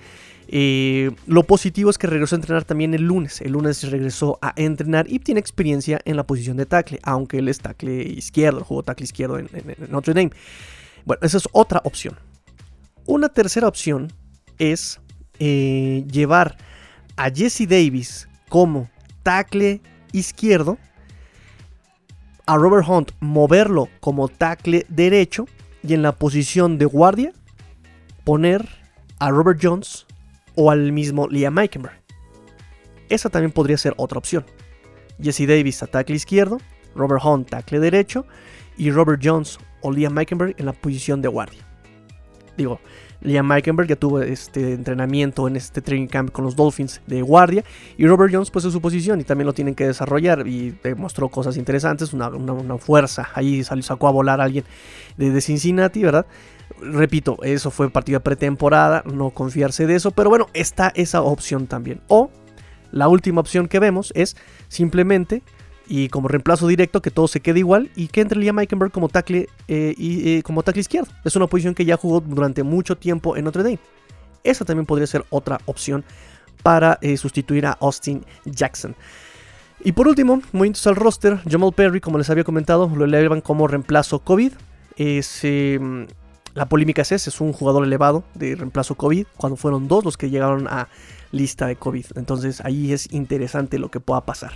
Eh, 0.48 1.10
lo 1.26 1.42
positivo 1.42 1.90
es 1.90 1.98
que 1.98 2.06
regresó 2.06 2.36
a 2.36 2.38
entrenar 2.38 2.64
también 2.64 2.94
el 2.94 3.02
lunes, 3.02 3.40
el 3.40 3.52
lunes 3.52 3.90
regresó 3.90 4.38
a 4.40 4.52
entrenar 4.56 5.06
y 5.08 5.18
tiene 5.18 5.40
experiencia 5.40 6.00
en 6.04 6.16
la 6.16 6.24
posición 6.24 6.56
de 6.56 6.66
tackle, 6.66 7.00
aunque 7.02 7.38
él 7.38 7.48
es 7.48 7.58
tackle 7.58 8.02
izquierdo, 8.04 8.64
jugó 8.64 8.84
tackle 8.84 9.04
izquierdo 9.04 9.38
en, 9.38 9.48
Notre 9.90 10.14
Dame. 10.14 10.30
Bueno, 11.04 11.20
esa 11.22 11.38
es 11.38 11.48
otra 11.52 11.80
opción. 11.84 12.16
Una 13.06 13.28
tercera 13.28 13.68
opción 13.68 14.12
es 14.58 15.00
eh, 15.38 16.04
llevar 16.10 16.56
a 17.16 17.30
Jesse 17.30 17.68
Davis 17.68 18.28
como 18.48 18.90
tackle 19.22 19.80
izquierdo, 20.12 20.76
a 22.46 22.56
Robert 22.56 22.88
Hunt 22.88 23.12
moverlo 23.20 23.88
como 24.00 24.28
tackle 24.28 24.86
derecho 24.88 25.46
y 25.84 25.94
en 25.94 26.02
la 26.02 26.12
posición 26.12 26.78
de 26.78 26.84
guardia 26.84 27.32
poner 28.24 28.68
a 29.20 29.30
Robert 29.30 29.60
Jones 29.62 30.06
o 30.56 30.72
al 30.72 30.90
mismo 30.90 31.28
Liam 31.28 31.58
Eikenberg. 31.58 32.00
Esa 33.08 33.30
también 33.30 33.52
podría 33.52 33.78
ser 33.78 33.94
otra 33.98 34.18
opción. 34.18 34.44
Jesse 35.22 35.46
Davis 35.46 35.80
a 35.84 35.86
tackle 35.86 36.16
izquierdo, 36.16 36.58
Robert 36.96 37.24
Hunt 37.24 37.50
tackle 37.50 37.78
derecho 37.78 38.26
y 38.76 38.90
Robert 38.90 39.20
Jones 39.22 39.60
o 39.80 39.92
Liam 39.92 40.18
Eikenberg 40.18 40.56
en 40.58 40.66
la 40.66 40.72
posición 40.72 41.22
de 41.22 41.28
guardia. 41.28 41.66
Digo, 42.56 42.80
Liam 43.20 43.46
Meikenberg 43.46 43.88
ya 43.88 43.96
tuvo 43.96 44.20
este 44.20 44.72
entrenamiento 44.72 45.48
en 45.48 45.56
este 45.56 45.80
training 45.82 46.06
camp 46.06 46.30
con 46.30 46.44
los 46.44 46.56
Dolphins 46.56 47.00
de 47.06 47.22
guardia. 47.22 47.64
Y 47.96 48.06
Robert 48.06 48.32
Jones, 48.32 48.50
pues 48.50 48.64
en 48.64 48.70
su 48.70 48.80
posición 48.80 49.20
y 49.20 49.24
también 49.24 49.46
lo 49.46 49.52
tienen 49.52 49.74
que 49.74 49.86
desarrollar. 49.86 50.46
Y 50.46 50.76
demostró 50.82 51.28
cosas 51.28 51.56
interesantes, 51.56 52.12
una, 52.12 52.78
fuerza. 52.78 53.28
Ahí 53.34 53.64
sacó 53.64 54.08
a 54.08 54.12
volar 54.12 54.40
a 54.40 54.44
alguien 54.44 54.64
de, 55.16 55.40
Cincinnati, 55.40 56.02
¿verdad? 56.02 56.26
Repito, 56.80 57.38
eso 57.42 57.70
fue 57.70 57.90
partida 57.90 58.20
pretemporada, 58.20 59.02
no 59.06 59.30
confiarse 59.30 59.86
de 59.86 59.96
eso. 59.96 60.10
Pero 60.10 60.30
bueno, 60.30 60.48
está 60.52 60.92
esa 60.94 61.22
opción 61.22 61.66
también. 61.66 62.00
O 62.08 62.30
la 62.92 63.08
última 63.08 63.40
opción 63.40 63.68
que 63.68 63.80
vemos 63.80 64.12
es 64.14 64.36
simplemente 64.68 65.42
y 65.88 66.08
como 66.08 66.28
reemplazo 66.28 66.66
directo 66.66 67.00
que 67.02 67.10
todo 67.10 67.28
se 67.28 67.40
quede 67.40 67.60
igual 67.60 67.90
y 67.94 68.08
que 68.08 68.20
entre 68.20 68.38
Liam 68.38 68.58
Eikenberg 68.58 68.92
como 68.92 69.08
tackle, 69.08 69.48
eh, 69.68 69.94
y, 69.96 70.36
eh, 70.36 70.42
como 70.42 70.62
tackle 70.62 70.80
izquierdo. 70.80 71.10
Es 71.24 71.36
una 71.36 71.46
posición 71.46 71.74
que 71.74 71.84
ya 71.84 71.96
jugó 71.96 72.20
durante 72.20 72.62
mucho 72.62 72.96
tiempo 72.96 73.36
en 73.36 73.44
Notre 73.44 73.62
Dame. 73.62 73.78
Esa 74.44 74.64
también 74.64 74.86
podría 74.86 75.06
ser 75.06 75.24
otra 75.30 75.60
opción 75.66 76.04
para 76.62 76.98
eh, 77.00 77.16
sustituir 77.16 77.66
a 77.66 77.72
Austin 77.80 78.24
Jackson. 78.44 78.94
Y 79.84 79.92
por 79.92 80.08
último, 80.08 80.40
movimientos 80.52 80.86
al 80.86 80.96
roster, 80.96 81.40
Jamal 81.48 81.72
Perry, 81.72 82.00
como 82.00 82.18
les 82.18 82.30
había 82.30 82.44
comentado, 82.44 82.90
lo 82.94 83.04
elevan 83.04 83.40
como 83.40 83.68
reemplazo 83.68 84.20
COVID. 84.20 84.52
Em, 84.96 86.06
la 86.54 86.66
polémica 86.66 87.02
es 87.02 87.12
es 87.12 87.40
un 87.40 87.52
jugador 87.52 87.84
elevado 87.84 88.24
de 88.34 88.56
reemplazo 88.56 88.94
COVID, 88.94 89.26
cuando 89.36 89.56
fueron 89.56 89.86
dos 89.88 90.04
los 90.04 90.16
que 90.16 90.30
llegaron 90.30 90.66
a 90.68 90.88
lista 91.30 91.66
de 91.66 91.76
COVID. 91.76 92.06
Entonces 92.16 92.60
ahí 92.64 92.92
es 92.92 93.12
interesante 93.12 93.78
lo 93.78 93.90
que 93.90 94.00
pueda 94.00 94.22
pasar. 94.22 94.52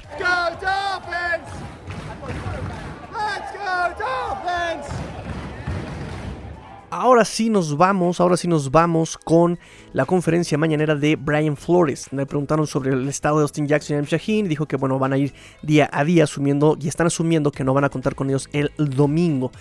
Ahora 6.93 7.25
sí 7.25 7.51
nos 7.51 7.77
vamos, 7.77 8.21
ahora 8.21 8.37
sí 8.37 8.49
nos 8.49 8.73
vamos 8.73 9.17
con 9.17 9.61
la 9.93 10.07
conferencia 10.07 10.59
mañanera 10.59 10.97
de 10.97 11.15
Brian 11.15 11.57
Flores. 11.57 12.09
Le 12.13 12.27
preguntaron 12.27 12.67
sobre 12.67 12.91
el 12.91 13.09
estado 13.09 13.37
de 13.39 13.43
Austin 13.43 13.69
Jackson 13.69 13.95
y 13.95 13.99
M. 14.01 14.09
Shaheen. 14.11 14.49
Dijo 14.49 14.67
que 14.67 14.77
bueno, 14.77 14.99
van 14.99 15.13
a 15.13 15.19
ir 15.19 15.33
día 15.63 15.89
a 15.93 16.05
día 16.05 16.25
asumiendo 16.25 16.77
y 16.81 16.89
están 16.89 17.07
asumiendo 17.07 17.53
que 17.53 17.63
no 17.63 17.75
van 17.75 17.85
a 17.85 17.91
contar 17.91 18.17
con 18.17 18.29
ellos 18.29 18.49
el 18.53 18.73
domingo. 18.77 19.53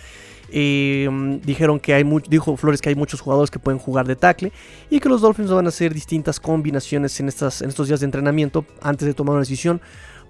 Em, 0.52 1.40
dijeron 1.42 1.78
que 1.78 1.94
hay 1.94 2.04
dijo 2.28 2.56
Flores 2.56 2.80
que 2.80 2.88
hay 2.88 2.96
muchos 2.96 3.20
jugadores 3.20 3.52
que 3.52 3.60
pueden 3.60 3.78
jugar 3.78 4.08
de 4.08 4.16
tackle 4.16 4.52
y 4.88 4.98
que 4.98 5.08
los 5.08 5.20
Dolphins 5.20 5.52
van 5.52 5.66
a 5.66 5.68
hacer 5.68 5.94
distintas 5.94 6.40
combinaciones 6.40 7.20
en, 7.20 7.28
estas, 7.28 7.62
en 7.62 7.68
estos 7.68 7.86
días 7.86 8.00
de 8.00 8.06
entrenamiento 8.06 8.64
antes 8.82 9.06
de 9.06 9.14
tomar 9.14 9.34
una 9.34 9.42
decisión 9.42 9.80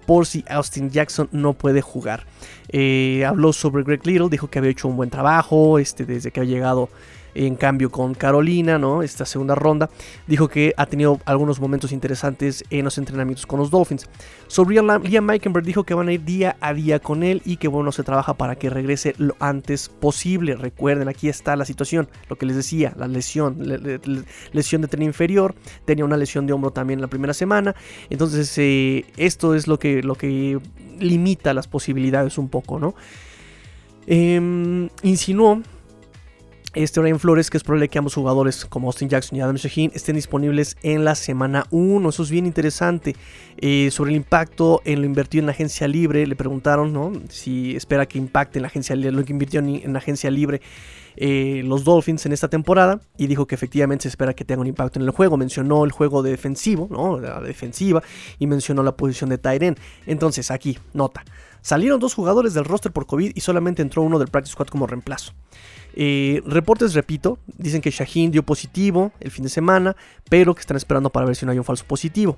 por 0.05 0.25
si 0.25 0.43
Austin 0.49 0.89
Jackson 0.89 1.29
no 1.31 1.53
puede 1.53 1.81
jugar. 1.81 2.25
Eh, 2.69 3.25
habló 3.25 3.53
sobre 3.53 3.83
Greg 3.83 4.05
Little, 4.05 4.29
dijo 4.29 4.49
que 4.49 4.59
había 4.59 4.71
hecho 4.71 4.87
un 4.87 4.97
buen 4.97 5.09
trabajo 5.09 5.79
este, 5.79 6.05
desde 6.05 6.31
que 6.31 6.41
ha 6.41 6.45
llegado 6.45 6.89
en 7.35 7.55
cambio 7.55 7.89
con 7.89 8.13
Carolina, 8.13 8.77
¿no? 8.77 9.03
Esta 9.03 9.25
segunda 9.25 9.55
ronda, 9.55 9.89
dijo 10.27 10.47
que 10.47 10.73
ha 10.77 10.85
tenido 10.85 11.19
algunos 11.25 11.59
momentos 11.59 11.91
interesantes 11.91 12.63
en 12.69 12.85
los 12.85 12.97
entrenamientos 12.97 13.45
con 13.45 13.59
los 13.59 13.71
Dolphins. 13.71 14.07
Sobre 14.47 14.75
Liam 14.75 15.25
Meikenberg 15.25 15.65
dijo 15.65 15.83
que 15.83 15.93
van 15.93 16.09
a 16.09 16.13
ir 16.13 16.23
día 16.23 16.57
a 16.59 16.73
día 16.73 16.99
con 16.99 17.23
él 17.23 17.41
y 17.45 17.57
que 17.57 17.67
bueno, 17.67 17.91
se 17.91 18.03
trabaja 18.03 18.33
para 18.33 18.55
que 18.55 18.69
regrese 18.69 19.15
lo 19.17 19.35
antes 19.39 19.89
posible. 19.89 20.55
Recuerden, 20.55 21.07
aquí 21.07 21.29
está 21.29 21.55
la 21.55 21.65
situación, 21.65 22.09
lo 22.29 22.37
que 22.37 22.45
les 22.45 22.55
decía, 22.55 22.93
la 22.97 23.07
lesión, 23.07 23.57
lesión 24.51 24.81
de 24.81 24.87
tren 24.87 25.03
inferior, 25.03 25.55
tenía 25.85 26.05
una 26.05 26.17
lesión 26.17 26.47
de 26.47 26.53
hombro 26.53 26.71
también 26.71 27.01
la 27.01 27.07
primera 27.07 27.33
semana. 27.33 27.75
Entonces, 28.09 28.53
eh, 28.57 29.05
esto 29.17 29.55
es 29.55 29.67
lo 29.67 29.79
que, 29.79 30.03
lo 30.03 30.15
que 30.15 30.59
limita 30.99 31.53
las 31.53 31.67
posibilidades 31.67 32.37
un 32.37 32.49
poco, 32.49 32.79
¿no? 32.79 32.95
Em, 34.07 34.89
insinuó 35.03 35.61
este 36.73 37.01
Brian 37.01 37.19
Flores, 37.19 37.49
que 37.49 37.57
es 37.57 37.63
probable 37.63 37.89
que 37.89 37.97
ambos 37.97 38.13
jugadores 38.13 38.65
como 38.65 38.87
Austin 38.87 39.09
Jackson 39.09 39.37
y 39.37 39.41
Adam 39.41 39.55
Shaheen 39.57 39.91
estén 39.93 40.15
disponibles 40.15 40.77
en 40.83 41.03
la 41.03 41.15
semana 41.15 41.65
1. 41.69 42.09
Eso 42.09 42.23
es 42.23 42.31
bien 42.31 42.45
interesante. 42.45 43.15
Eh, 43.57 43.89
sobre 43.91 44.11
el 44.11 44.17
impacto 44.17 44.81
en 44.85 45.01
lo 45.01 45.05
invertido 45.05 45.41
en 45.41 45.47
la 45.47 45.51
agencia 45.51 45.87
libre, 45.87 46.25
le 46.25 46.35
preguntaron 46.35 47.23
si 47.29 47.75
espera 47.75 48.05
que 48.05 48.17
impacte 48.17 48.59
en 48.59 48.63
la 48.63 48.67
agencia, 48.69 48.95
lo 48.95 49.25
que 49.25 49.33
invirtió 49.33 49.59
en, 49.59 49.91
la 49.91 49.99
agencia 49.99 50.31
libre 50.31 50.61
eh, 51.17 51.61
los 51.65 51.83
Dolphins 51.83 52.25
en 52.25 52.31
esta 52.31 52.47
temporada. 52.47 53.01
Y 53.17 53.27
dijo 53.27 53.47
que 53.47 53.55
efectivamente 53.55 54.03
se 54.03 54.09
espera 54.09 54.33
que 54.33 54.45
tenga 54.45 54.61
un 54.61 54.67
impacto 54.67 54.97
en 54.97 55.05
el 55.05 55.11
juego. 55.11 55.35
Mencionó 55.35 55.83
el 55.83 55.91
juego 55.91 56.23
de 56.23 56.31
defensivo, 56.31 56.87
la 57.19 57.41
defensiva, 57.41 58.01
y 58.39 58.47
mencionó 58.47 58.81
la 58.81 58.95
posición 58.95 59.29
de 59.29 59.37
Tyren. 59.37 59.75
Entonces, 60.05 60.51
aquí, 60.51 60.79
nota. 60.93 61.25
Salieron 61.61 61.99
dos 61.99 62.15
jugadores 62.15 62.53
del 62.55 62.65
roster 62.65 62.91
por 62.91 63.05
COVID 63.05 63.33
y 63.35 63.41
solamente 63.41 63.81
entró 63.81 64.01
uno 64.01 64.17
del 64.17 64.29
practice 64.29 64.53
squad 64.53 64.67
como 64.67 64.87
reemplazo. 64.87 65.33
Eh, 65.93 66.41
reportes, 66.45 66.93
repito, 66.93 67.39
dicen 67.57 67.81
que 67.81 67.91
Shaheen 67.91 68.31
dio 68.31 68.43
positivo 68.43 69.11
el 69.19 69.31
fin 69.31 69.43
de 69.43 69.49
semana, 69.49 69.95
pero 70.29 70.55
que 70.55 70.61
están 70.61 70.77
esperando 70.77 71.09
para 71.09 71.25
ver 71.25 71.35
si 71.35 71.45
no 71.45 71.51
hay 71.51 71.57
un 71.57 71.63
falso 71.63 71.85
positivo. 71.85 72.37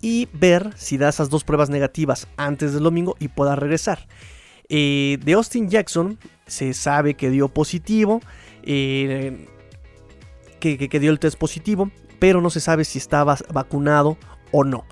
Y 0.00 0.28
ver 0.32 0.72
si 0.76 0.98
da 0.98 1.08
esas 1.08 1.30
dos 1.30 1.44
pruebas 1.44 1.70
negativas 1.70 2.28
antes 2.36 2.74
del 2.74 2.82
domingo 2.82 3.16
y 3.18 3.28
pueda 3.28 3.56
regresar. 3.56 4.06
Eh, 4.68 5.18
de 5.24 5.32
Austin 5.32 5.68
Jackson 5.70 6.18
se 6.46 6.74
sabe 6.74 7.14
que 7.14 7.30
dio 7.30 7.48
positivo, 7.48 8.20
eh, 8.62 9.46
que, 10.60 11.00
dio 11.00 11.10
el 11.10 11.18
test 11.18 11.38
positivo, 11.38 11.90
pero 12.18 12.40
no 12.40 12.50
se 12.50 12.60
sabe 12.60 12.84
si 12.84 12.98
estaba 12.98 13.36
vacunado 13.52 14.18
o 14.52 14.64
no. 14.64 14.84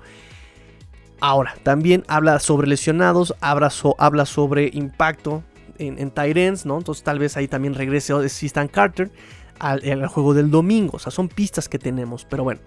Ahora, 1.19 1.55
también 1.63 2.03
habla 2.07 2.39
sobre 2.39 2.67
lesionados, 2.67 3.35
habla 3.41 4.25
sobre 4.25 4.69
impacto 4.73 5.43
en, 5.77 5.99
en 5.99 6.11
¿no? 6.65 6.77
Entonces 6.77 7.03
tal 7.03 7.19
vez 7.19 7.37
ahí 7.37 7.47
también 7.47 7.73
regrese 7.73 8.13
Stan 8.25 8.67
Carter 8.67 9.11
al, 9.59 10.07
juego 10.07 10.33
del 10.33 10.51
domingo. 10.51 10.97
O 10.97 10.99
sea, 10.99 11.11
son 11.11 11.27
pistas 11.27 11.69
que 11.69 11.79
tenemos, 11.79 12.25
pero 12.25 12.43
bueno. 12.43 12.61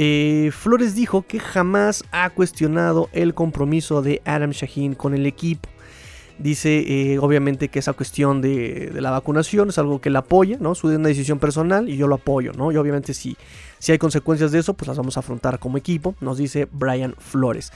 Eh, 0.00 0.50
Flores 0.52 0.94
dijo 0.94 1.22
que 1.22 1.40
jamás 1.40 2.04
ha 2.12 2.30
cuestionado 2.30 3.08
el 3.12 3.34
compromiso 3.34 4.02
de 4.02 4.22
Adam 4.24 4.50
Shaheen 4.50 4.94
con 4.94 5.14
el 5.14 5.26
equipo. 5.26 5.68
Dice 6.38 6.84
eh, 6.86 7.18
obviamente 7.18 7.68
que 7.68 7.80
esa 7.80 7.94
cuestión 7.94 8.40
de, 8.40 8.92
la 8.94 9.10
vacunación 9.10 9.70
es 9.70 9.78
algo 9.78 10.00
que 10.00 10.08
él 10.08 10.14
apoya, 10.14 10.56
¿no? 10.60 10.72
Es 10.72 10.84
una 10.84 11.08
decisión 11.08 11.40
personal 11.40 11.88
y 11.88 11.96
yo 11.96 12.06
lo 12.06 12.14
apoyo, 12.14 12.52
¿no? 12.52 12.70
Y 12.70 12.76
obviamente 12.76 13.12
si, 13.12 13.36
si 13.80 13.90
hay 13.90 13.98
consecuencias 13.98 14.52
de 14.52 14.60
eso, 14.60 14.74
pues 14.74 14.86
las 14.86 14.96
vamos 14.96 15.16
a 15.16 15.20
afrontar 15.20 15.58
como 15.58 15.78
equipo, 15.78 16.14
nos 16.20 16.38
dice 16.38 16.68
Brian 16.70 17.14
Flores. 17.18 17.72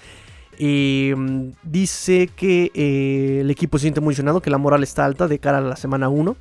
Mm, 0.59 1.51
dice 1.63 2.29
que 2.35 2.71
eh, 2.75 3.41
el 3.41 3.51
equipo 3.51 3.79
se 3.79 3.83
siente 3.83 4.01
emocionado, 4.01 4.41
que 4.41 4.51
la 4.51 4.59
moral 4.59 4.83
está 4.83 5.05
alta 5.05 5.29
de 5.29 5.39
cara 5.39 5.59
a 5.59 5.63
la 5.63 5.77
semana 5.77 6.09
1. 6.09 6.37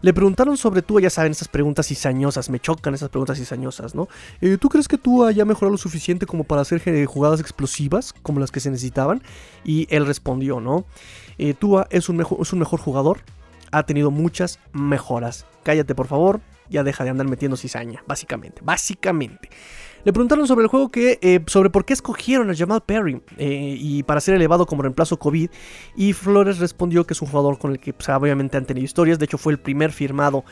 Le 0.00 0.12
preguntaron 0.12 0.56
sobre 0.56 0.82
tú, 0.82 0.98
ya 0.98 1.10
saben, 1.10 1.30
esas 1.30 1.46
preguntas 1.46 1.86
cizañosas, 1.86 2.50
me 2.50 2.58
chocan 2.58 2.92
esas 2.92 3.08
preguntas 3.08 3.38
cizañosas, 3.38 3.94
¿no? 3.94 4.08
Eh, 4.40 4.58
¿Tú 4.60 4.68
crees 4.68 4.88
que 4.88 4.98
tú 4.98 5.24
haya 5.24 5.44
mejorado 5.44 5.70
lo 5.70 5.78
suficiente 5.78 6.26
como 6.26 6.42
para 6.42 6.62
hacer 6.62 7.06
jugadas 7.06 7.38
explosivas 7.38 8.12
como 8.22 8.40
las 8.40 8.50
que 8.50 8.58
se 8.58 8.70
necesitaban? 8.70 9.22
Y 9.64 9.86
él 9.94 10.04
respondió, 10.04 10.60
¿no? 10.60 10.84
Eh, 11.38 11.54
Tua 11.54 11.86
es 11.90 12.08
un 12.08 12.16
mejor 12.16 12.80
jugador, 12.80 13.20
ha 13.70 13.84
tenido 13.84 14.10
muchas 14.10 14.58
mejoras. 14.72 15.46
Cállate, 15.62 15.94
por 15.94 16.08
favor, 16.08 16.40
ya 16.68 16.82
deja 16.82 17.04
de 17.04 17.10
andar 17.10 17.28
metiendo 17.28 17.56
cizaña, 17.56 18.02
básicamente, 18.06 18.60
básicamente. 18.64 19.50
Le 20.04 20.12
preguntaron 20.12 20.48
sobre 20.48 20.64
el 20.64 20.68
juego 20.68 20.90
que, 20.90 21.18
eh, 21.22 21.40
sobre 21.46 21.70
por 21.70 21.84
qué 21.84 21.92
escogieron 21.92 22.50
a 22.50 22.56
Jamal 22.56 22.82
Perry 22.84 23.22
eh, 23.38 23.76
y 23.78 24.02
para 24.02 24.20
ser 24.20 24.34
elevado 24.34 24.66
como 24.66 24.82
reemplazo 24.82 25.16
COVID. 25.16 25.48
Y 25.94 26.12
Flores 26.12 26.58
respondió 26.58 27.06
que 27.06 27.14
es 27.14 27.22
un 27.22 27.28
jugador 27.28 27.58
con 27.58 27.70
el 27.70 27.78
que 27.78 27.92
pues, 27.92 28.08
obviamente 28.08 28.56
han 28.56 28.64
tenido 28.64 28.84
historias. 28.84 29.20
De 29.20 29.26
hecho, 29.26 29.38
fue 29.38 29.52
el 29.52 29.60
primer 29.60 29.92
firmado 29.92 30.44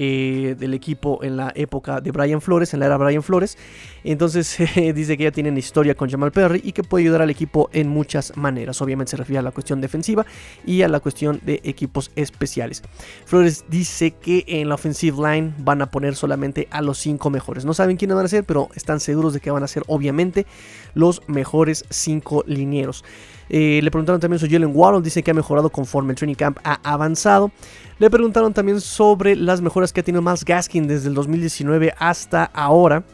eh, 0.00 0.54
del 0.56 0.74
equipo 0.74 1.24
en 1.24 1.36
la 1.36 1.50
época 1.56 2.00
de 2.00 2.12
Brian 2.12 2.40
Flores, 2.40 2.72
en 2.72 2.78
la 2.78 2.86
era 2.86 2.96
Brian 2.96 3.20
Flores. 3.20 3.58
Entonces 4.04 4.56
dice 4.94 5.16
que 5.16 5.24
ya 5.24 5.32
tienen 5.32 5.58
historia 5.58 5.96
con 5.96 6.08
Jamal 6.08 6.30
Perry 6.30 6.60
y 6.62 6.70
que 6.70 6.84
puede 6.84 7.02
ayudar 7.02 7.22
al 7.22 7.30
equipo 7.30 7.68
en 7.72 7.88
muchas 7.88 8.36
maneras. 8.36 8.80
Obviamente 8.80 9.10
se 9.10 9.16
refiere 9.16 9.40
a 9.40 9.42
la 9.42 9.50
cuestión 9.50 9.80
defensiva 9.80 10.24
y 10.64 10.82
a 10.82 10.88
la 10.88 11.00
cuestión 11.00 11.40
de 11.44 11.60
equipos 11.64 12.12
especiales. 12.14 12.84
Flores 13.24 13.64
dice 13.68 14.12
que 14.12 14.44
en 14.46 14.68
la 14.68 14.76
offensive 14.76 15.16
line 15.16 15.52
van 15.58 15.82
a 15.82 15.90
poner 15.90 16.14
solamente 16.14 16.68
a 16.70 16.80
los 16.80 16.98
cinco 16.98 17.28
mejores. 17.28 17.64
No 17.64 17.74
saben 17.74 17.96
quiénes 17.96 18.14
van 18.14 18.26
a 18.26 18.28
ser, 18.28 18.44
pero 18.44 18.68
están 18.76 19.00
seguros 19.00 19.34
de 19.34 19.40
que 19.40 19.50
van 19.50 19.64
a 19.64 19.66
ser 19.66 19.82
obviamente 19.88 20.46
los 20.94 21.22
mejores 21.26 21.84
cinco 21.90 22.44
linieros. 22.46 23.04
Eh, 23.48 23.80
le 23.82 23.90
preguntaron 23.90 24.20
también 24.20 24.38
sobre 24.38 24.52
Jalen 24.52 24.72
Waddle, 24.74 25.02
dice 25.02 25.22
que 25.22 25.30
ha 25.30 25.34
mejorado 25.34 25.70
conforme 25.70 26.12
el 26.12 26.16
training 26.16 26.34
camp 26.34 26.58
ha 26.64 26.80
avanzado. 26.82 27.50
Le 27.98 28.10
preguntaron 28.10 28.52
también 28.52 28.80
sobre 28.80 29.34
las 29.36 29.60
mejoras 29.60 29.92
que 29.92 30.00
ha 30.00 30.02
tenido 30.02 30.22
Miles 30.22 30.44
Gaskin 30.44 30.86
desde 30.86 31.08
el 31.08 31.14
2019 31.14 31.94
hasta 31.98 32.44
ahora. 32.44 33.04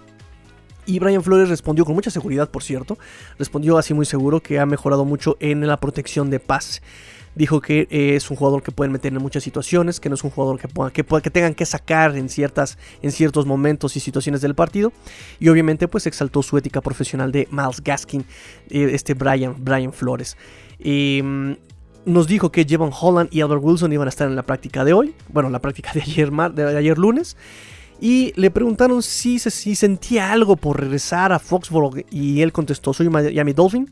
Y 0.86 0.98
Brian 0.98 1.22
Flores 1.22 1.48
respondió 1.48 1.84
con 1.84 1.94
mucha 1.94 2.10
seguridad, 2.10 2.50
por 2.50 2.62
cierto. 2.62 2.98
Respondió 3.38 3.78
así 3.78 3.94
muy 3.94 4.04
seguro 4.04 4.40
que 4.40 4.58
ha 4.58 4.66
mejorado 4.66 5.04
mucho 5.04 5.36
en 5.40 5.66
la 5.66 5.78
protección 5.78 6.28
de 6.28 6.40
paz. 6.40 6.82
Dijo 7.34 7.60
que 7.60 7.88
eh, 7.90 8.14
es 8.14 8.30
un 8.30 8.36
jugador 8.36 8.62
que 8.62 8.70
pueden 8.70 8.92
meter 8.92 9.12
en 9.12 9.20
muchas 9.20 9.42
situaciones, 9.42 10.00
que 10.00 10.08
no 10.08 10.14
es 10.14 10.24
un 10.24 10.30
jugador 10.30 10.60
que, 10.60 10.68
que, 10.92 11.04
que 11.04 11.30
tengan 11.30 11.54
que 11.54 11.66
sacar 11.66 12.16
en, 12.16 12.28
ciertas, 12.28 12.78
en 13.02 13.12
ciertos 13.12 13.46
momentos 13.46 13.96
y 13.96 14.00
situaciones 14.00 14.40
del 14.40 14.54
partido. 14.54 14.92
Y 15.40 15.48
obviamente 15.48 15.88
pues 15.88 16.06
exaltó 16.06 16.42
su 16.42 16.56
ética 16.56 16.80
profesional 16.80 17.32
de 17.32 17.48
Miles 17.50 17.82
Gaskin, 17.82 18.24
eh, 18.70 18.90
este 18.92 19.14
Brian, 19.14 19.56
Brian 19.58 19.92
Flores. 19.92 20.36
Mm, 20.78 21.52
nos 22.06 22.26
dijo 22.26 22.52
que 22.52 22.64
Jevon 22.64 22.90
Holland 22.98 23.30
y 23.32 23.40
Albert 23.40 23.62
Wilson 23.62 23.92
iban 23.92 24.06
a 24.06 24.10
estar 24.10 24.28
en 24.28 24.36
la 24.36 24.42
práctica 24.42 24.84
de 24.84 24.92
hoy, 24.92 25.14
bueno, 25.28 25.48
la 25.50 25.60
práctica 25.60 25.92
de 25.92 26.02
ayer, 26.02 26.30
de 26.30 26.76
ayer 26.76 26.98
lunes. 26.98 27.36
Y 28.00 28.32
le 28.36 28.50
preguntaron 28.50 29.02
si, 29.02 29.38
si 29.38 29.74
sentía 29.74 30.32
algo 30.32 30.56
por 30.56 30.80
regresar 30.80 31.32
a 31.32 31.38
Foxborough 31.38 32.04
y 32.10 32.42
él 32.42 32.52
contestó, 32.52 32.92
soy 32.92 33.08
Miami 33.08 33.52
Dolphin 33.52 33.90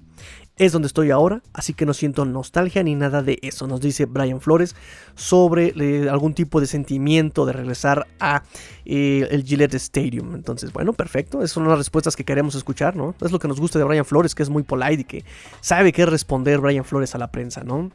es 0.56 0.72
donde 0.72 0.86
estoy 0.86 1.10
ahora, 1.10 1.42
así 1.54 1.72
que 1.72 1.86
no 1.86 1.94
siento 1.94 2.24
nostalgia 2.24 2.82
ni 2.82 2.94
nada 2.94 3.22
de 3.22 3.38
eso, 3.42 3.66
nos 3.66 3.80
dice 3.80 4.04
Brian 4.04 4.40
Flores 4.40 4.76
sobre 5.14 5.72
eh, 5.76 6.10
algún 6.10 6.34
tipo 6.34 6.60
de 6.60 6.66
sentimiento 6.66 7.46
de 7.46 7.52
regresar 7.54 8.06
a 8.20 8.42
eh, 8.84 9.26
el 9.30 9.44
Gillette 9.44 9.74
Stadium. 9.74 10.34
Entonces, 10.34 10.72
bueno, 10.72 10.92
perfecto, 10.92 11.38
esas 11.38 11.52
son 11.52 11.66
las 11.66 11.78
respuestas 11.78 12.16
que 12.16 12.24
queremos 12.24 12.54
escuchar, 12.54 12.96
¿no? 12.96 13.14
Es 13.22 13.32
lo 13.32 13.38
que 13.38 13.48
nos 13.48 13.60
gusta 13.60 13.78
de 13.78 13.84
Brian 13.84 14.04
Flores, 14.04 14.34
que 14.34 14.42
es 14.42 14.50
muy 14.50 14.62
polite 14.62 15.00
y 15.00 15.04
que 15.04 15.24
sabe 15.60 15.92
qué 15.92 16.04
responder 16.04 16.60
Brian 16.60 16.84
Flores 16.84 17.14
a 17.14 17.18
la 17.18 17.30
prensa, 17.30 17.62
¿no? 17.64 17.90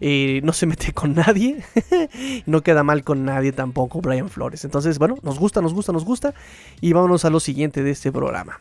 Eh, 0.00 0.40
no 0.42 0.52
se 0.52 0.66
mete 0.66 0.92
con 0.92 1.14
nadie, 1.14 1.62
no 2.46 2.62
queda 2.62 2.82
mal 2.82 3.04
con 3.04 3.24
nadie 3.24 3.52
tampoco 3.52 4.00
Brian 4.00 4.28
Flores. 4.28 4.64
Entonces, 4.64 4.98
bueno, 4.98 5.16
nos 5.22 5.38
gusta, 5.38 5.60
nos 5.60 5.74
gusta, 5.74 5.92
nos 5.92 6.04
gusta 6.04 6.34
y 6.80 6.92
vámonos 6.92 7.24
a 7.24 7.30
lo 7.30 7.38
siguiente 7.38 7.84
de 7.84 7.92
este 7.92 8.10
programa. 8.10 8.60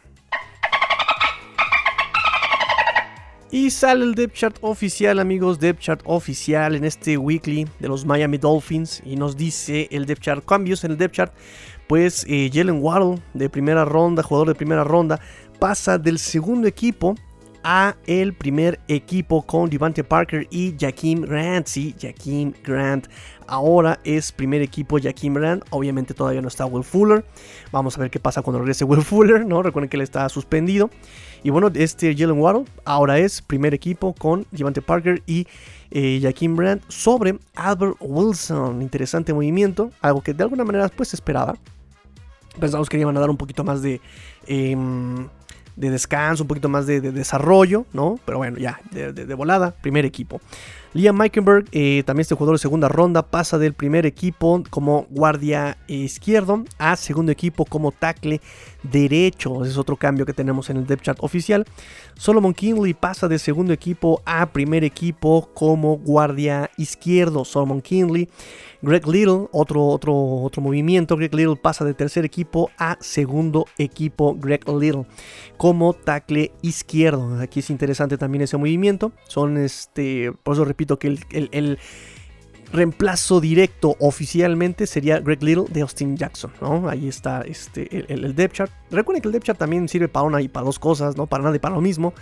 Y 3.52 3.72
sale 3.72 4.06
el 4.06 4.14
depth 4.14 4.36
chart 4.36 4.58
oficial, 4.62 5.18
amigos, 5.18 5.60
depth 5.60 5.80
chart 5.80 6.02
oficial 6.06 6.76
en 6.76 6.86
este 6.86 7.18
weekly 7.18 7.68
de 7.80 7.88
los 7.88 8.06
Miami 8.06 8.38
Dolphins. 8.38 9.02
Y 9.04 9.16
nos 9.16 9.36
dice 9.36 9.88
el 9.90 10.06
depth 10.06 10.22
chart, 10.22 10.46
cambios 10.46 10.84
en 10.84 10.92
el 10.92 10.98
depth 10.98 11.16
chart. 11.16 11.34
Pues 11.88 12.26
eh, 12.30 12.52
Jalen 12.54 12.80
Waddle, 12.80 13.20
de 13.34 13.50
primera 13.50 13.86
ronda, 13.86 14.22
jugador 14.22 14.50
de 14.50 14.56
primera 14.56 14.84
ronda, 14.84 15.20
pasa 15.58 15.98
del 15.98 16.20
segundo 16.20 16.68
equipo 16.68 17.16
a 17.64 17.96
el 18.08 18.34
primer 18.34 18.80
equipo 18.88 19.42
con 19.42 19.70
Devante 19.70 20.04
Parker 20.04 20.48
y 20.52 20.76
Jakeem 20.80 21.22
Grant. 21.22 21.68
Sí, 21.68 21.96
Jakeem 22.00 22.54
Grant. 22.64 23.08
Ahora 23.48 24.00
es 24.04 24.32
primer 24.32 24.62
equipo 24.62 25.00
Jakeem 25.00 25.34
Grant. 25.34 25.64
Obviamente 25.70 26.14
todavía 26.14 26.42
no 26.42 26.48
está 26.48 26.66
Will 26.66 26.84
Fuller. 26.84 27.26
Vamos 27.72 27.98
a 27.98 28.02
ver 28.02 28.10
qué 28.10 28.20
pasa 28.20 28.42
cuando 28.42 28.60
regrese 28.60 28.84
Will 28.86 29.02
Fuller, 29.02 29.46
¿no? 29.46 29.64
Recuerden 29.64 29.90
que 29.90 29.98
él 29.98 30.04
está 30.04 30.28
suspendido. 30.30 30.90
Y 31.44 31.50
bueno, 31.50 31.70
este 31.74 32.16
Jalen 32.16 32.40
Waddle 32.40 32.66
ahora 32.86 33.18
es 33.18 33.42
primer 33.42 33.74
equipo 33.74 34.14
con 34.14 34.46
Devante 34.52 34.82
Parker 34.82 35.24
y 35.26 35.48
eh, 35.92 36.20
Jakeem 36.22 36.56
Grant 36.56 36.84
sobre 36.90 37.40
Albert 37.56 37.98
Wilson. 38.00 38.82
Interesante 38.82 39.34
movimiento, 39.34 39.92
algo 40.02 40.22
que 40.22 40.34
de 40.34 40.44
alguna 40.44 40.64
manera 40.64 40.90
pues 40.90 41.14
esperaba. 41.14 41.56
Pensamos 42.60 42.90
que 42.90 43.00
iban 43.00 43.16
a 43.16 43.20
dar 43.20 43.30
un 43.30 43.38
poquito 43.38 43.64
más 43.64 43.82
de... 43.82 44.02
Em, 44.48 45.30
de 45.80 45.90
descanso, 45.90 46.44
un 46.44 46.48
poquito 46.48 46.68
más 46.68 46.86
de, 46.86 47.00
desarrollo, 47.00 47.86
¿no? 47.94 48.20
Pero 48.26 48.38
bueno, 48.38 48.58
ya, 48.58 48.82
de, 48.92 49.34
volada, 49.34 49.72
primer 49.72 50.06
equipo. 50.06 50.42
Liam 50.94 51.16
Meikenberg, 51.16 51.68
eh, 51.72 52.02
también 52.04 52.22
este 52.22 52.34
jugador 52.34 52.56
de 52.56 52.62
segunda 52.62 52.88
ronda, 52.88 53.22
pasa 53.22 53.60
del 53.60 53.74
primer 53.76 54.08
equipo 54.08 54.64
como 54.72 55.06
guardia 55.12 55.78
izquierdo 55.88 56.64
a 56.80 56.96
segundo 56.96 57.32
equipo 57.32 57.64
como 57.66 57.92
tackle 57.92 58.42
derecho. 58.82 59.62
Ese 59.62 59.72
es 59.72 59.78
otro 59.78 59.98
cambio 59.98 60.26
que 60.26 60.34
tenemos 60.34 60.70
en 60.72 60.78
el 60.78 60.88
depth 60.88 61.04
chart 61.04 61.20
oficial. 61.22 61.66
Solomon 62.16 62.54
Kinley 62.54 62.96
pasa 62.96 63.28
de 63.28 63.38
segundo 63.38 63.72
equipo 63.72 64.22
a 64.26 64.48
primer 64.48 64.84
equipo 64.84 65.50
como 65.54 65.98
guardia 65.98 66.72
izquierdo. 66.78 67.46
Solomon 67.46 67.82
Kinley. 67.82 68.28
Greg 68.82 69.06
Little, 69.08 69.50
otro, 69.52 69.86
otro, 69.86 70.16
otro 70.16 70.62
movimiento. 70.62 71.18
Greg 71.18 71.36
Little 71.36 71.58
pasa 71.58 71.84
de 71.84 71.94
tercer 71.94 72.24
equipo 72.24 72.72
a 72.78 72.98
segundo 73.02 73.66
equipo. 73.78 74.36
Greg 74.36 74.68
Little 74.70 75.06
como 75.58 75.94
tackle 75.94 76.54
izquierdo. 76.62 77.42
Aquí 77.42 77.60
es 77.60 77.70
interesante 77.70 78.18
también 78.18 78.44
ese 78.44 78.56
movimiento. 78.56 79.12
Son 79.28 79.58
este, 79.58 80.32
por 80.44 80.54
eso 80.54 80.64
repito 80.64 80.79
que 80.86 81.18
el, 81.32 81.80
reemplazo 82.72 83.42
directo 83.42 83.96
oficialmente 84.00 84.86
sería 84.86 85.20
Greg 85.20 85.42
Little 85.42 85.66
de 85.70 85.82
Austin 85.82 86.16
Jackson, 86.16 86.52
¿no? 86.62 86.88
Ahí 86.88 87.08
está 87.08 87.42
este, 87.42 88.06
el, 88.14 88.36
depth 88.36 88.54
chart. 88.54 88.72
Recuerden 88.92 89.24
que 89.24 89.28
el 89.28 89.32
depth 89.32 89.46
chart 89.46 89.58
también 89.58 89.90
sirve 89.90 90.08
para 90.08 90.28
una 90.28 90.40
y 90.40 90.50
para 90.50 90.66
dos 90.66 90.78
cosas, 90.78 91.18
¿no? 91.18 91.26
Para 91.26 91.44
nada 91.44 91.56
y 91.56 91.60
para 91.60 91.74
lo 91.74 91.82
mismo. 91.82 92.14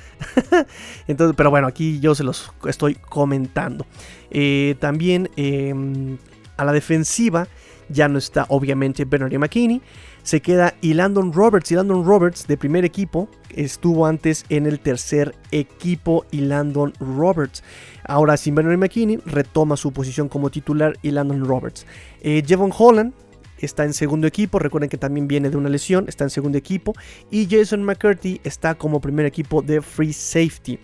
Entonces, 1.08 1.36
pero 1.36 1.50
bueno, 1.50 1.68
aquí 1.68 2.00
yo 2.00 2.16
se 2.16 2.24
los 2.24 2.54
estoy 2.66 2.96
comentando. 2.96 3.86
Eh, 4.32 4.76
también 4.80 5.30
em, 5.36 6.18
a 6.56 6.64
la 6.64 6.72
defensiva 6.72 7.50
ya 7.90 8.08
no 8.08 8.18
está 8.18 8.46
obviamente 8.50 9.06
Bernard 9.06 9.38
McKinney. 9.38 9.82
Se 10.24 10.42
queda 10.42 10.76
y 10.82 10.94
Landon 10.94 11.34
Roberts. 11.34 11.72
Y 11.72 11.76
Landon 11.76 12.06
Roberts 12.06 12.48
de 12.48 12.58
primer 12.58 12.86
equipo 12.86 13.30
estuvo 13.50 14.06
antes 14.06 14.46
en 14.50 14.66
el 14.66 14.80
tercer 14.80 15.36
equipo. 15.52 16.26
Y 16.32 16.42
Landon 16.42 16.94
Roberts. 17.00 17.64
Ahora 18.04 18.38
sin 18.38 18.56
Bernard 18.56 18.78
McKinney 18.78 19.20
retoma 19.26 19.78
su 19.78 19.92
posición 19.92 20.30
como 20.30 20.50
titular 20.50 20.98
y 21.02 21.12
Landon 21.12 21.46
Roberts. 21.46 21.86
Eh, 22.22 22.44
Jevon 22.46 22.74
Holland 22.78 23.14
está 23.60 23.84
en 23.84 23.94
segundo 23.94 24.28
equipo. 24.28 24.60
Recuerden 24.60 24.90
que 24.90 24.98
también 24.98 25.28
viene 25.28 25.50
de 25.50 25.58
una 25.58 25.70
lesión, 25.70 26.06
está 26.08 26.24
en 26.24 26.30
segundo 26.30 26.58
equipo. 26.58 26.94
Y 27.32 27.48
Jason 27.50 27.84
McCurdy 27.84 28.42
está 28.44 28.76
como 28.76 29.02
primer 29.02 29.26
equipo 29.26 29.62
de 29.62 29.82
free 29.82 30.14
safety. 30.14 30.80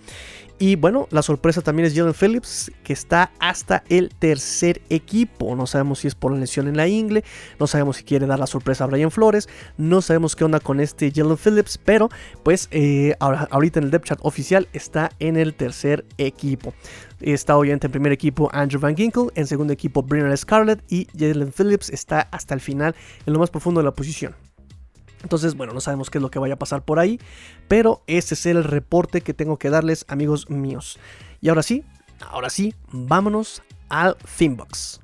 Y 0.59 0.75
bueno, 0.75 1.07
la 1.09 1.21
sorpresa 1.23 1.61
también 1.61 1.87
es 1.87 1.95
Jalen 1.95 2.13
Phillips, 2.13 2.71
que 2.83 2.93
está 2.93 3.31
hasta 3.39 3.83
el 3.89 4.09
tercer 4.17 4.81
equipo. 4.89 5.55
No 5.55 5.67
sabemos 5.67 5.99
si 5.99 6.07
es 6.07 6.15
por 6.15 6.31
la 6.31 6.39
lesión 6.39 6.67
en 6.67 6.77
la 6.77 6.87
ingle, 6.87 7.23
no 7.59 7.67
sabemos 7.67 7.97
si 7.97 8.03
quiere 8.03 8.27
dar 8.27 8.39
la 8.39 8.47
sorpresa 8.47 8.83
a 8.83 8.87
Brian 8.87 9.11
Flores, 9.11 9.49
no 9.77 10.01
sabemos 10.01 10.35
qué 10.35 10.45
onda 10.45 10.59
con 10.59 10.79
este 10.79 11.11
Jalen 11.11 11.37
Phillips, 11.37 11.77
pero 11.77 12.09
pues 12.43 12.67
eh, 12.71 13.15
ahorita 13.19 13.79
en 13.79 13.85
el 13.85 13.91
depth 13.91 14.13
oficial 14.21 14.67
está 14.73 15.11
en 15.19 15.37
el 15.37 15.53
tercer 15.53 16.05
equipo. 16.17 16.73
Está 17.19 17.57
obviamente 17.57 17.87
en 17.87 17.91
primer 17.91 18.11
equipo 18.11 18.49
Andrew 18.53 18.79
Van 18.79 18.95
Ginkle, 18.95 19.27
en 19.35 19.47
segundo 19.47 19.73
equipo 19.73 20.03
Brenner 20.03 20.37
Scarlett 20.37 20.83
y 20.89 21.07
Jalen 21.17 21.51
Phillips 21.51 21.89
está 21.89 22.21
hasta 22.31 22.53
el 22.53 22.61
final 22.61 22.95
en 23.25 23.33
lo 23.33 23.39
más 23.39 23.49
profundo 23.49 23.79
de 23.79 23.85
la 23.85 23.93
posición. 23.93 24.35
Entonces, 25.23 25.55
bueno, 25.55 25.73
no 25.73 25.81
sabemos 25.81 26.09
qué 26.09 26.19
es 26.19 26.21
lo 26.21 26.29
que 26.29 26.39
vaya 26.39 26.55
a 26.55 26.59
pasar 26.59 26.83
por 26.83 26.99
ahí, 26.99 27.19
pero 27.67 28.03
ese 28.07 28.35
es 28.35 28.45
el 28.45 28.63
reporte 28.63 29.21
que 29.21 29.33
tengo 29.33 29.57
que 29.57 29.69
darles, 29.69 30.05
amigos 30.07 30.49
míos. 30.49 30.99
Y 31.41 31.49
ahora 31.49 31.63
sí, 31.63 31.83
ahora 32.29 32.49
sí, 32.49 32.75
vámonos 32.91 33.63
al 33.89 34.17
Finbox. 34.25 34.99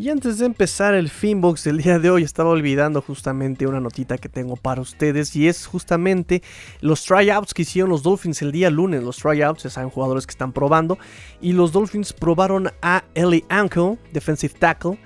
Y 0.00 0.08
antes 0.08 0.38
de 0.38 0.46
empezar 0.46 0.94
el 0.94 1.10
Finbox 1.10 1.64
del 1.64 1.82
día 1.82 1.98
de 1.98 2.08
hoy, 2.08 2.22
estaba 2.22 2.48
olvidando 2.48 3.02
justamente 3.02 3.66
una 3.66 3.80
notita 3.80 4.16
que 4.16 4.30
tengo 4.30 4.56
para 4.56 4.80
ustedes 4.80 5.36
y 5.36 5.46
es 5.46 5.66
justamente 5.66 6.42
los 6.80 7.04
tryouts 7.04 7.52
que 7.52 7.62
hicieron 7.62 7.90
los 7.90 8.02
Dolphins 8.02 8.40
el 8.40 8.50
día 8.50 8.70
lunes. 8.70 9.02
Los 9.02 9.18
tryouts, 9.18 9.64
ya 9.64 9.68
saben, 9.68 9.90
jugadores 9.90 10.26
que 10.26 10.30
están 10.30 10.52
probando. 10.52 10.96
Y 11.42 11.52
los 11.52 11.72
Dolphins 11.72 12.14
probaron 12.14 12.72
a 12.80 13.04
Ellie 13.14 13.44
Anko, 13.50 13.98
defensive 14.10 14.54
tackle, 14.58 14.98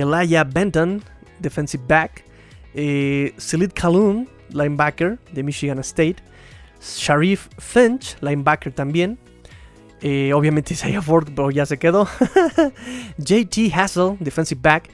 Elijah 0.00 0.44
Benton, 0.44 1.02
defensive 1.40 1.86
back, 1.86 2.24
eh, 2.74 3.32
Salid 3.36 3.72
Kaloun, 3.74 4.28
linebacker 4.50 5.18
de 5.32 5.42
Michigan 5.42 5.82
State, 5.82 6.22
Sharif 6.80 7.48
Finch, 7.58 8.16
linebacker 8.20 8.72
también, 8.72 9.18
eh, 10.00 10.32
obviamente 10.32 10.74
Isaiah 10.74 11.02
Ford, 11.02 11.28
pero 11.34 11.50
ya 11.50 11.66
se 11.66 11.78
quedó, 11.78 12.08
JT 13.18 13.72
Hassel, 13.72 14.16
defensive 14.20 14.60
back, 14.60 14.88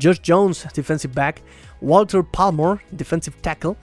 Josh 0.00 0.20
Jones, 0.20 0.66
defensive 0.74 1.14
back, 1.14 1.42
Walter 1.80 2.22
Palmer, 2.22 2.80
defensive 2.90 3.36
tackle, 3.42 3.76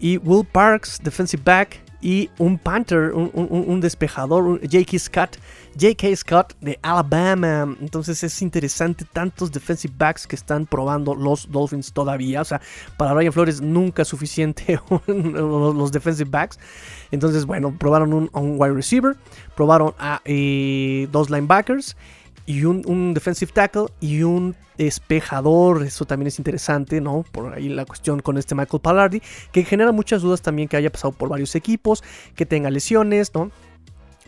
y 0.00 0.18
Will 0.18 0.44
Parks, 0.44 0.98
defensive 1.02 1.42
back, 1.44 1.80
y 2.00 2.30
un 2.38 2.58
Panther, 2.58 3.12
un, 3.12 3.80
despejador, 3.80 4.60
J.K. 4.62 4.98
Scott, 4.98 5.36
J.K. 5.80 6.14
Scott 6.16 6.54
de 6.60 6.78
Alabama. 6.82 7.74
Entonces 7.80 8.22
es 8.22 8.42
interesante 8.42 9.06
tantos 9.10 9.50
defensive 9.50 9.94
backs 9.96 10.26
que 10.26 10.36
están 10.36 10.66
probando 10.66 11.14
los 11.14 11.50
Dolphins 11.50 11.92
todavía. 11.92 12.42
O 12.42 12.44
sea, 12.44 12.60
para 12.98 13.14
Brian 13.14 13.32
Flores 13.32 13.60
nunca 13.62 14.02
es 14.02 14.08
suficiente 14.08 14.78
los 15.06 15.90
defensive 15.90 16.28
backs. 16.28 16.58
Entonces, 17.10 17.46
bueno, 17.46 17.74
probaron 17.78 18.12
un, 18.12 18.30
wide 18.32 18.74
receiver, 18.74 19.16
probaron 19.56 19.94
a 19.98 20.20
eh, 20.24 21.08
dos 21.10 21.30
linebackers 21.30 21.96
y 22.46 22.64
un, 22.64 23.14
defensive 23.14 23.52
tackle 23.52 23.86
y 24.00 24.22
un 24.22 24.56
espejador. 24.76 25.82
Eso 25.82 26.04
también 26.04 26.26
es 26.26 26.38
interesante, 26.38 27.00
¿no? 27.00 27.24
Por 27.32 27.54
ahí 27.54 27.68
la 27.68 27.86
cuestión 27.86 28.20
con 28.20 28.36
este 28.38 28.54
Michael 28.54 28.80
Pallardi, 28.80 29.22
que 29.52 29.64
genera 29.64 29.92
muchas 29.92 30.20
dudas 30.20 30.42
también 30.42 30.68
que 30.68 30.76
haya 30.76 30.90
pasado 30.90 31.12
por 31.12 31.28
varios 31.28 31.54
equipos, 31.54 32.02
que 32.34 32.44
tenga 32.44 32.70
lesiones, 32.70 33.32
¿no? 33.34 33.50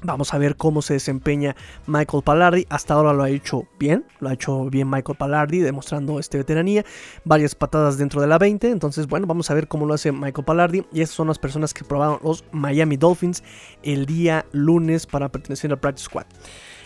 Vamos 0.05 0.35
a 0.35 0.39
ver 0.39 0.57
cómo 0.57 0.83
se 0.83 0.95
desempeña 0.95 1.55
Michael 1.87 2.25
Pallardi. 2.25 2.67
Hasta 2.69 2.95
ahora 2.95 3.13
lo 3.13 3.23
ha 3.23 3.31
hecho 3.31 3.69
bien. 3.79 4.05
Lo 4.19 4.29
ha 4.29 4.33
hecho 4.33 4.65
bien 4.65 4.91
Michael 4.91 5.17
Pallardi, 5.17 5.61
demostrando 5.61 6.19
este 6.19 6.39
veteranía. 6.39 6.85
Varias 7.25 7.55
patadas 7.55 7.99
dentro 7.99 8.21
de 8.21 8.27
la 8.27 8.39
20. 8.39 8.71
Entonces, 8.71 9.07
bueno, 9.07 9.27
vamos 9.27 9.51
a 9.51 9.55
ver 9.55 9.69
cómo 9.69 9.87
lo 9.87 9.95
hace 9.95 10.11
Michael 10.11 10.45
Pallardi. 10.45 10.85
Y 10.93 11.03
esas 11.03 11.15
son 11.15 11.29
las 11.29 11.39
personas 11.39 11.73
que 11.73 11.85
probaron 11.85 12.19
los 12.25 12.45
Miami 12.51 12.97
Dolphins 12.97 13.45
el 13.83 14.07
día 14.07 14.45
lunes 14.51 15.07
para 15.07 15.31
pertenecer 15.31 15.71
al 15.71 15.79
Practice 15.79 16.07
Squad. 16.07 16.27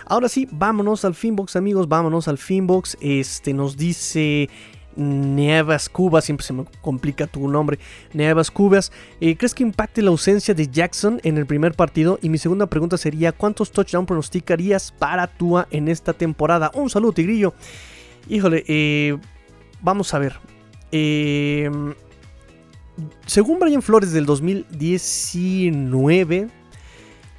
Ahora 0.09 0.29
sí, 0.29 0.47
vámonos 0.53 1.05
al 1.05 1.15
Finbox, 1.15 1.57
amigos, 1.57 1.89
vámonos 1.89 2.29
al 2.29 2.39
Finbox. 2.39 2.97
Este 3.01 3.53
nos 3.53 3.77
dice 3.77 4.49
Nievas 4.97 5.89
Cubas, 5.89 6.25
siempre 6.25 6.47
se 6.47 6.53
me 6.53 6.65
complica 6.81 7.27
tu 7.27 7.49
nombre, 7.49 7.79
Nievas 8.13 8.51
Cubas. 8.51 8.93
Eh, 9.21 9.37
¿Crees 9.37 9.55
que 9.55 9.63
impacte 9.63 10.03
la 10.03 10.11
ausencia 10.11 10.55
de 10.55 10.69
Jackson 10.69 11.21
en 11.23 11.39
el 11.39 11.47
primer 11.47 11.75
partido? 11.75 12.19
Y 12.23 12.29
mi 12.29 12.39
segunda 12.39 12.67
pregunta 12.67 12.97
sería, 12.97 13.33
¿cuántos 13.33 13.71
touchdowns 13.71 14.07
pronosticarías 14.07 14.93
para 14.93 15.27
Tua 15.27 15.69
en 15.71 15.89
esta 15.89 16.13
temporada? 16.13 16.71
Un 16.75 16.91
saludo, 16.91 17.13
Tigrillo. 17.13 17.55
Híjole, 18.29 18.65
eh, 18.67 19.17
vamos 19.83 20.13
a 20.15 20.19
ver. 20.19 20.39
Eh, 20.93 21.71
según 23.27 23.59
Brian 23.59 23.83
Flores 23.83 24.13
del 24.13 24.27
2019, 24.27 26.49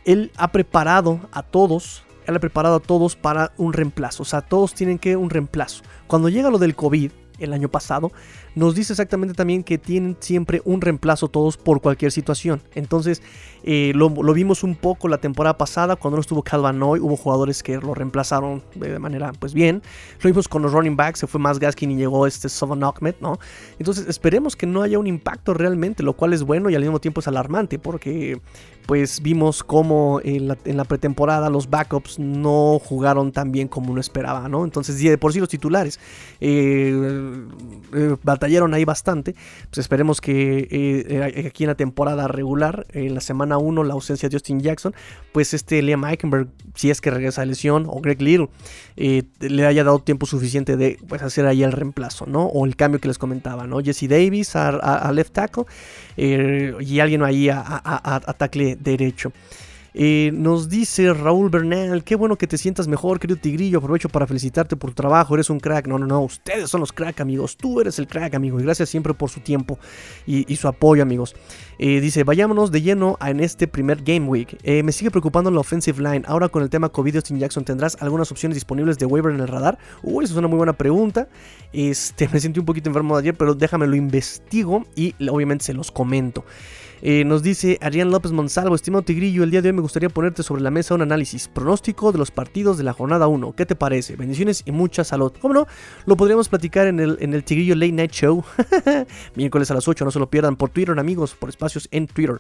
él 0.06 0.32
ha 0.38 0.52
preparado 0.52 1.20
a 1.32 1.43
todos 1.43 2.04
él 2.28 2.36
ha 2.36 2.39
preparado 2.39 2.76
a 2.76 2.80
todos 2.80 3.15
para 3.15 3.54
un 3.58 3.74
reemplazo. 3.74 4.24
O 4.24 4.26
sea, 4.26 4.41
todos 4.41 4.74
tienen 4.74 5.00
que 5.00 5.15
un 5.15 5.30
reemplazo. 5.30 5.84
Cuando 6.08 6.30
llega 6.30 6.50
lo 6.50 6.58
del 6.58 6.76
COVID, 6.76 7.12
el 7.39 7.54
año 7.54 7.69
pasado, 7.69 8.12
nos 8.58 8.74
dice 8.74 8.93
exactamente 8.93 9.36
también 9.36 9.63
que 9.63 9.78
tienen 9.78 10.17
siempre 10.20 10.63
un 10.65 10.82
reemplazo 10.82 11.28
todos 11.28 11.58
por 11.58 11.80
cualquier 11.80 12.12
situación. 12.12 12.60
Entonces, 12.74 13.22
eh, 13.63 13.91
lo, 13.93 14.10
vimos 14.10 14.63
un 14.63 14.76
poco 14.76 15.08
la 15.08 15.20
temporada 15.20 15.60
pasada, 15.60 15.96
cuando 15.96 16.17
no 16.17 16.22
estuvo 16.22 16.41
Calvanoy, 16.41 17.00
hubo 17.00 17.15
jugadores 17.17 17.62
que 17.62 17.78
lo 17.78 17.93
reemplazaron 17.93 18.63
de 18.74 18.98
manera 18.98 19.32
pues 19.39 19.54
bien. 19.54 19.84
Lo 20.22 20.30
vimos 20.32 20.48
con 20.48 20.63
los 20.63 20.74
running 20.74 20.96
backs, 20.96 21.20
se 21.20 21.28
fue 21.28 21.39
más 21.39 21.60
Gaskin 21.60 21.91
y 21.91 21.98
llegó 21.98 22.26
este 22.26 22.50
Sovan 22.50 22.84
Ahmed, 22.84 23.13
¿no? 23.22 23.38
Entonces, 23.78 24.08
esperemos 24.08 24.56
que 24.56 24.65
no 24.65 24.82
haya 24.82 24.98
un 24.98 25.06
impacto 25.06 25.54
realmente, 25.54 26.02
lo 26.02 26.13
cual 26.13 26.34
es 26.34 26.41
bueno 26.41 26.72
y 26.72 26.76
al 26.76 26.82
mismo 26.82 27.00
tiempo 27.00 27.20
es 27.20 27.28
alarmante, 27.28 27.78
porque 27.78 28.41
pues 28.88 29.22
vimos 29.22 29.63
como 29.63 30.22
en 30.24 30.48
la, 30.48 30.86
pretemporada 30.86 31.50
los 31.50 31.70
backups 31.70 32.20
no 32.20 32.80
jugaron 32.80 33.34
tan 33.34 33.52
bien 33.52 33.67
como 33.67 33.91
uno 33.91 34.00
esperaba, 34.00 34.48
¿no? 34.48 34.63
Entonces, 34.63 34.98
de 34.98 35.17
por 35.17 35.34
sí 35.34 35.41
los 35.41 35.50
titulares 35.50 36.00
eh, 36.39 37.46
eh, 37.93 38.15
batallaron 38.48 38.74
ahí 38.74 38.86
bastante. 38.86 39.36
Pues 39.70 39.80
esperemos 39.80 40.22
que 40.22 40.68
eh, 40.72 41.46
aquí 41.48 41.64
en 41.64 41.70
la 41.70 41.76
temporada 41.76 42.28
regular, 42.28 42.86
en 42.94 43.14
la 43.14 43.22
semana 43.22 43.58
1, 43.58 43.84
la 43.84 43.94
ausencia 43.94 44.30
de 44.30 44.36
Justin 44.36 44.62
Jackson, 44.62 44.94
pues 45.34 45.54
este 45.54 45.82
Liam 45.82 46.04
Eichenberg, 46.06 46.48
si 46.76 46.90
es 46.90 47.02
que 47.02 47.12
regresa 47.12 47.42
a 47.42 47.46
lesión, 47.46 47.86
o 47.88 48.00
Greg 48.02 48.22
Little, 48.22 48.50
le 48.96 49.66
haya 49.66 49.84
dado 49.84 50.00
tiempo 50.00 50.26
suficiente 50.26 50.78
de 50.78 50.98
pues, 51.08 51.22
hacer 51.22 51.46
ahí 51.46 51.64
el 51.64 51.72
reemplazo, 51.72 52.26
¿no? 52.26 52.46
O 52.46 52.66
el 52.66 52.76
cambio 52.76 53.00
que 53.00 53.08
les 53.08 53.18
comentaba, 53.18 53.68
¿no? 53.68 53.80
Jesse 53.80 54.08
Davis 54.08 54.56
a, 54.56 55.12
left 55.12 55.34
tackle 55.34 55.66
y 56.16 57.00
alguien 57.00 57.24
ahí 57.24 57.50
a, 57.50 57.62
a, 57.62 58.16
a 58.16 58.34
tackle 58.34 58.76
derecho. 58.76 59.32
Eh, 60.00 60.30
nos 60.32 60.70
dice 60.70 61.12
Raúl 61.12 61.50
Bernal, 61.50 62.04
qué 62.04 62.16
bueno 62.16 62.38
que 62.38 62.46
te 62.46 62.60
sientas 62.60 62.88
mejor, 62.88 63.20
querido 63.20 63.40
Tigrillo. 63.40 63.80
Aprovecho 63.80 64.10
para 64.10 64.28
felicitarte 64.28 64.76
por 64.76 64.92
tu 64.92 64.94
trabajo, 64.94 65.34
eres 65.34 65.50
un 65.50 65.60
crack. 65.60 65.88
No, 65.88 65.98
no, 65.98 66.06
no, 66.06 66.22
ustedes 66.22 66.70
son 66.70 66.82
los 66.82 66.94
crack, 66.94 67.20
amigos. 67.20 67.58
Tú 67.58 67.82
eres 67.82 67.98
el 67.98 68.06
crack, 68.06 68.36
amigo. 68.36 68.60
Y 68.60 68.64
gracias 68.64 68.90
siempre 68.90 69.16
por 69.16 69.32
su 69.32 69.40
tiempo 69.40 69.80
y, 70.28 70.56
su 70.56 70.68
apoyo, 70.68 71.02
amigos. 71.02 71.36
Dice, 71.80 72.24
vayámonos 72.24 72.72
de 72.72 72.82
lleno 72.82 73.18
en 73.24 73.40
este 73.40 73.68
primer 73.68 74.02
Game 74.04 74.28
Week. 74.28 74.58
Eh, 74.63 74.82
me 74.84 74.92
sigue 74.92 75.12
preocupando 75.12 75.52
la 75.52 75.60
offensive 75.60 76.02
line. 76.02 76.24
Ahora 76.28 76.50
con 76.50 76.63
el 76.63 76.70
tema 76.70 76.90
COVID, 76.90 77.18
Austin 77.18 77.40
Jackson, 77.40 77.63
¿tendrás 77.66 77.98
algunas 78.02 78.32
opciones 78.32 78.56
disponibles 78.56 78.98
de 78.98 79.06
waiver 79.06 79.34
en 79.34 79.42
el 79.42 79.48
radar? 79.48 79.78
Uy, 80.02 80.26
eso 80.26 80.34
es 80.34 80.38
una 80.38 80.48
muy 80.48 80.58
buena 80.58 80.74
pregunta. 80.74 81.28
Este, 81.74 82.28
me 82.34 82.40
sentí 82.40 82.60
un 82.60 82.66
poquito 82.66 82.90
enfermo 82.90 83.16
de 83.16 83.22
ayer, 83.22 83.36
pero 83.36 83.54
déjame 83.54 83.88
lo 83.88 83.96
investigo 83.96 84.86
y 84.96 85.13
obviamente 85.30 85.66
se 85.66 85.74
los 85.74 85.92
comento. 85.92 86.44
Eh, 87.02 87.24
nos 87.26 87.44
dice 87.44 87.78
Arián 87.82 88.10
López 88.10 88.32
Monsalvo, 88.32 88.74
estimado 88.74 89.04
Tigrillo, 89.04 89.44
el 89.44 89.52
día 89.52 89.62
de 89.62 89.70
hoy 89.70 89.74
me 89.74 89.82
gustaría 89.82 90.10
ponerte 90.10 90.42
sobre 90.42 90.63
la 90.63 90.72
mesa 90.72 90.96
un 90.96 91.04
análisis 91.04 91.48
pronóstico 91.48 92.12
de 92.12 92.18
los 92.18 92.32
partidos 92.32 92.78
de 92.78 92.84
la 92.84 92.94
jornada 92.94 93.28
1. 93.28 93.54
¿Qué 93.56 93.66
te 93.68 93.76
parece? 93.76 94.16
Bendiciones 94.16 94.63
y 94.66 94.72
mucha 94.72 95.04
salud. 95.04 95.32
¿Cómo 95.40 95.54
no? 95.54 95.68
Lo 96.06 96.18
podríamos 96.18 96.50
platicar 96.50 96.88
en 96.88 97.00
el, 97.00 97.18
en 97.22 97.34
el 97.34 97.44
Tigrillo 97.44 97.76
Late 97.76 97.92
Night 97.92 98.12
Show. 98.12 98.44
Miércoles 99.36 99.70
a 99.70 99.76
las 99.76 99.88
8, 99.88 100.06
no 100.06 100.12
se 100.12 100.20
lo 100.20 100.30
pierdan 100.30 100.56
por 100.56 100.70
Twitter, 100.70 100.98
amigos, 100.98 101.36
por 101.36 101.50
en 101.91 102.08
Twitter. 102.08 102.39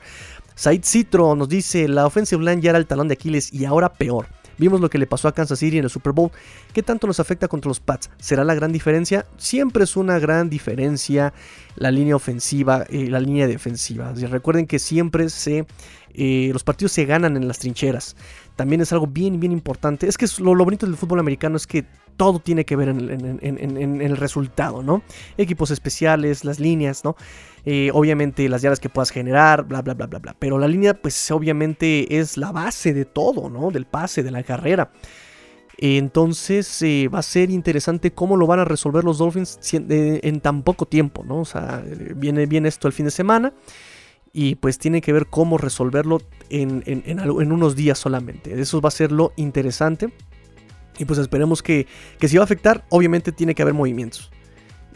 Said 0.55 0.83
Citro 0.83 1.35
nos 1.35 1.49
dice, 1.49 1.87
la 1.87 2.05
offensive 2.05 2.43
line 2.43 2.61
ya 2.61 2.71
era 2.71 2.79
el 2.79 2.87
talón 2.87 3.07
de 3.07 3.13
Aquiles 3.13 3.53
y 3.53 3.65
ahora 3.65 3.93
peor. 3.93 4.27
Vimos 4.57 4.81
lo 4.81 4.89
que 4.89 4.97
le 4.97 5.05
pasó 5.05 5.27
a 5.27 5.33
Kansas 5.33 5.59
City 5.59 5.77
en 5.77 5.83
el 5.83 5.89
Super 5.89 6.13
Bowl. 6.13 6.31
¿Qué 6.73 6.81
tanto 6.81 7.05
nos 7.05 7.19
afecta 7.19 7.47
contra 7.47 7.69
los 7.69 7.79
Pats? 7.79 8.09
¿Será 8.17 8.43
la 8.43 8.55
gran 8.55 8.71
diferencia? 8.71 9.25
Siempre 9.37 9.83
es 9.83 9.95
una 9.95 10.17
gran 10.17 10.49
diferencia 10.49 11.33
la 11.75 11.91
línea 11.91 12.15
ofensiva 12.15 12.85
y 12.89 13.05
la 13.07 13.19
línea 13.19 13.47
defensiva. 13.47 14.13
recuerden 14.13 14.65
que 14.65 14.79
siempre 14.79 15.29
se, 15.29 15.67
eh, 16.13 16.49
los 16.51 16.63
partidos 16.63 16.91
se 16.91 17.05
ganan 17.05 17.37
en 17.37 17.47
las 17.47 17.59
trincheras. 17.59 18.15
También 18.55 18.81
es 18.81 18.91
algo 18.91 19.05
bien, 19.05 19.39
bien 19.39 19.51
importante. 19.51 20.07
Es 20.07 20.17
que 20.17 20.25
lo, 20.39 20.55
lo 20.55 20.65
bonito 20.65 20.87
del 20.87 20.97
fútbol 20.97 21.19
americano 21.19 21.55
es 21.55 21.67
que 21.67 21.85
todo 22.17 22.39
tiene 22.39 22.65
que 22.65 22.75
ver 22.75 22.89
en, 22.89 24.01
el 24.01 24.17
resultado, 24.17 24.83
¿no? 24.83 25.03
Equipos 25.37 25.71
especiales, 25.71 26.43
las 26.43 26.59
líneas, 26.59 27.03
¿no? 27.03 27.15
Eh, 27.65 27.91
obviamente 27.93 28.49
las 28.49 28.61
yardas 28.61 28.79
que 28.79 28.89
puedas 28.89 29.11
generar, 29.11 29.63
bla, 29.63 29.81
bla, 29.81 29.93
bla, 29.93 30.07
bla, 30.07 30.19
bla. 30.19 30.35
Pero 30.37 30.57
la 30.57 30.67
línea, 30.67 30.93
pues 30.93 31.31
obviamente 31.31 32.17
es 32.17 32.37
la 32.37 32.51
base 32.51 32.93
de 32.93 33.05
todo, 33.05 33.49
¿no? 33.49 33.71
Del 33.71 33.85
pase, 33.85 34.23
de 34.23 34.31
la 34.31 34.43
carrera. 34.43 34.91
Entonces 35.77 36.81
eh, 36.81 37.07
va 37.07 37.19
a 37.19 37.23
ser 37.23 37.51
interesante 37.51 38.11
cómo 38.11 38.35
lo 38.35 38.47
van 38.47 38.59
a 38.59 38.65
resolver 38.65 39.03
los 39.03 39.19
Dolphins 39.19 39.59
eh, 39.73 40.19
en 40.23 40.41
tan 40.41 40.63
poco 40.63 40.87
tiempo, 40.87 41.23
¿no? 41.23 41.41
O 41.41 41.45
sea, 41.45 41.83
viene 42.15 42.47
bien 42.47 42.65
esto 42.65 42.87
el 42.87 42.93
fin 42.93 43.05
de 43.05 43.11
semana 43.11 43.53
y 44.33 44.55
pues 44.55 44.79
tiene 44.79 45.01
que 45.01 45.13
ver 45.13 45.27
cómo 45.27 45.57
resolverlo 45.57 46.21
en, 46.49 46.83
en, 46.85 47.51
unos 47.51 47.75
días 47.75 47.99
solamente. 47.99 48.59
Eso 48.59 48.81
va 48.81 48.89
a 48.89 48.91
ser 48.91 49.11
lo 49.11 49.33
interesante. 49.35 50.11
Y 50.97 51.05
pues 51.05 51.19
esperemos 51.19 51.61
que, 51.61 51.87
que 52.19 52.27
si 52.27 52.37
va 52.37 52.43
a 52.43 52.45
afectar, 52.45 52.85
obviamente 52.89 53.31
tiene 53.31 53.55
que 53.55 53.61
haber 53.61 53.73
movimientos. 53.73 54.31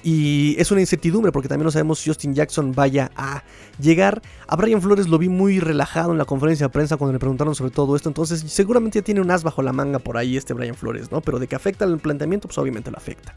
Y 0.03 0.55
es 0.57 0.71
una 0.71 0.81
incertidumbre 0.81 1.31
porque 1.31 1.47
también 1.47 1.65
no 1.65 1.71
sabemos 1.71 1.99
si 1.99 2.09
Justin 2.09 2.33
Jackson 2.33 2.71
vaya 2.73 3.11
a 3.15 3.43
llegar. 3.79 4.21
A 4.47 4.55
Brian 4.55 4.81
Flores 4.81 5.07
lo 5.07 5.17
vi 5.17 5.29
muy 5.29 5.59
relajado 5.59 6.11
en 6.11 6.17
la 6.17 6.25
conferencia 6.25 6.67
de 6.67 6.71
prensa 6.71 6.97
cuando 6.97 7.13
le 7.13 7.19
preguntaron 7.19 7.53
sobre 7.53 7.71
todo 7.71 7.95
esto. 7.95 8.09
Entonces 8.09 8.43
seguramente 8.47 8.99
ya 8.99 9.03
tiene 9.03 9.21
un 9.21 9.29
as 9.29 9.43
bajo 9.43 9.61
la 9.61 9.73
manga 9.73 9.99
por 9.99 10.17
ahí 10.17 10.37
este 10.37 10.53
Brian 10.53 10.75
Flores, 10.75 11.11
¿no? 11.11 11.21
Pero 11.21 11.37
de 11.39 11.47
que 11.47 11.55
afecta 11.55 11.85
el 11.85 11.99
planteamiento, 11.99 12.47
pues 12.47 12.57
obviamente 12.57 12.89
lo 12.89 12.97
afecta. 12.97 13.35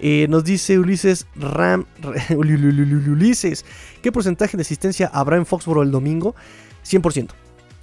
Eh, 0.00 0.26
nos 0.28 0.44
dice 0.44 0.78
Ulises 0.78 1.26
Ram. 1.34 1.86
Ulises, 2.36 3.64
¿qué 4.00 4.12
porcentaje 4.12 4.56
de 4.56 4.60
asistencia 4.60 5.10
habrá 5.12 5.36
en 5.36 5.46
Foxboro 5.46 5.82
el 5.82 5.90
domingo? 5.90 6.36
100%. 6.84 7.30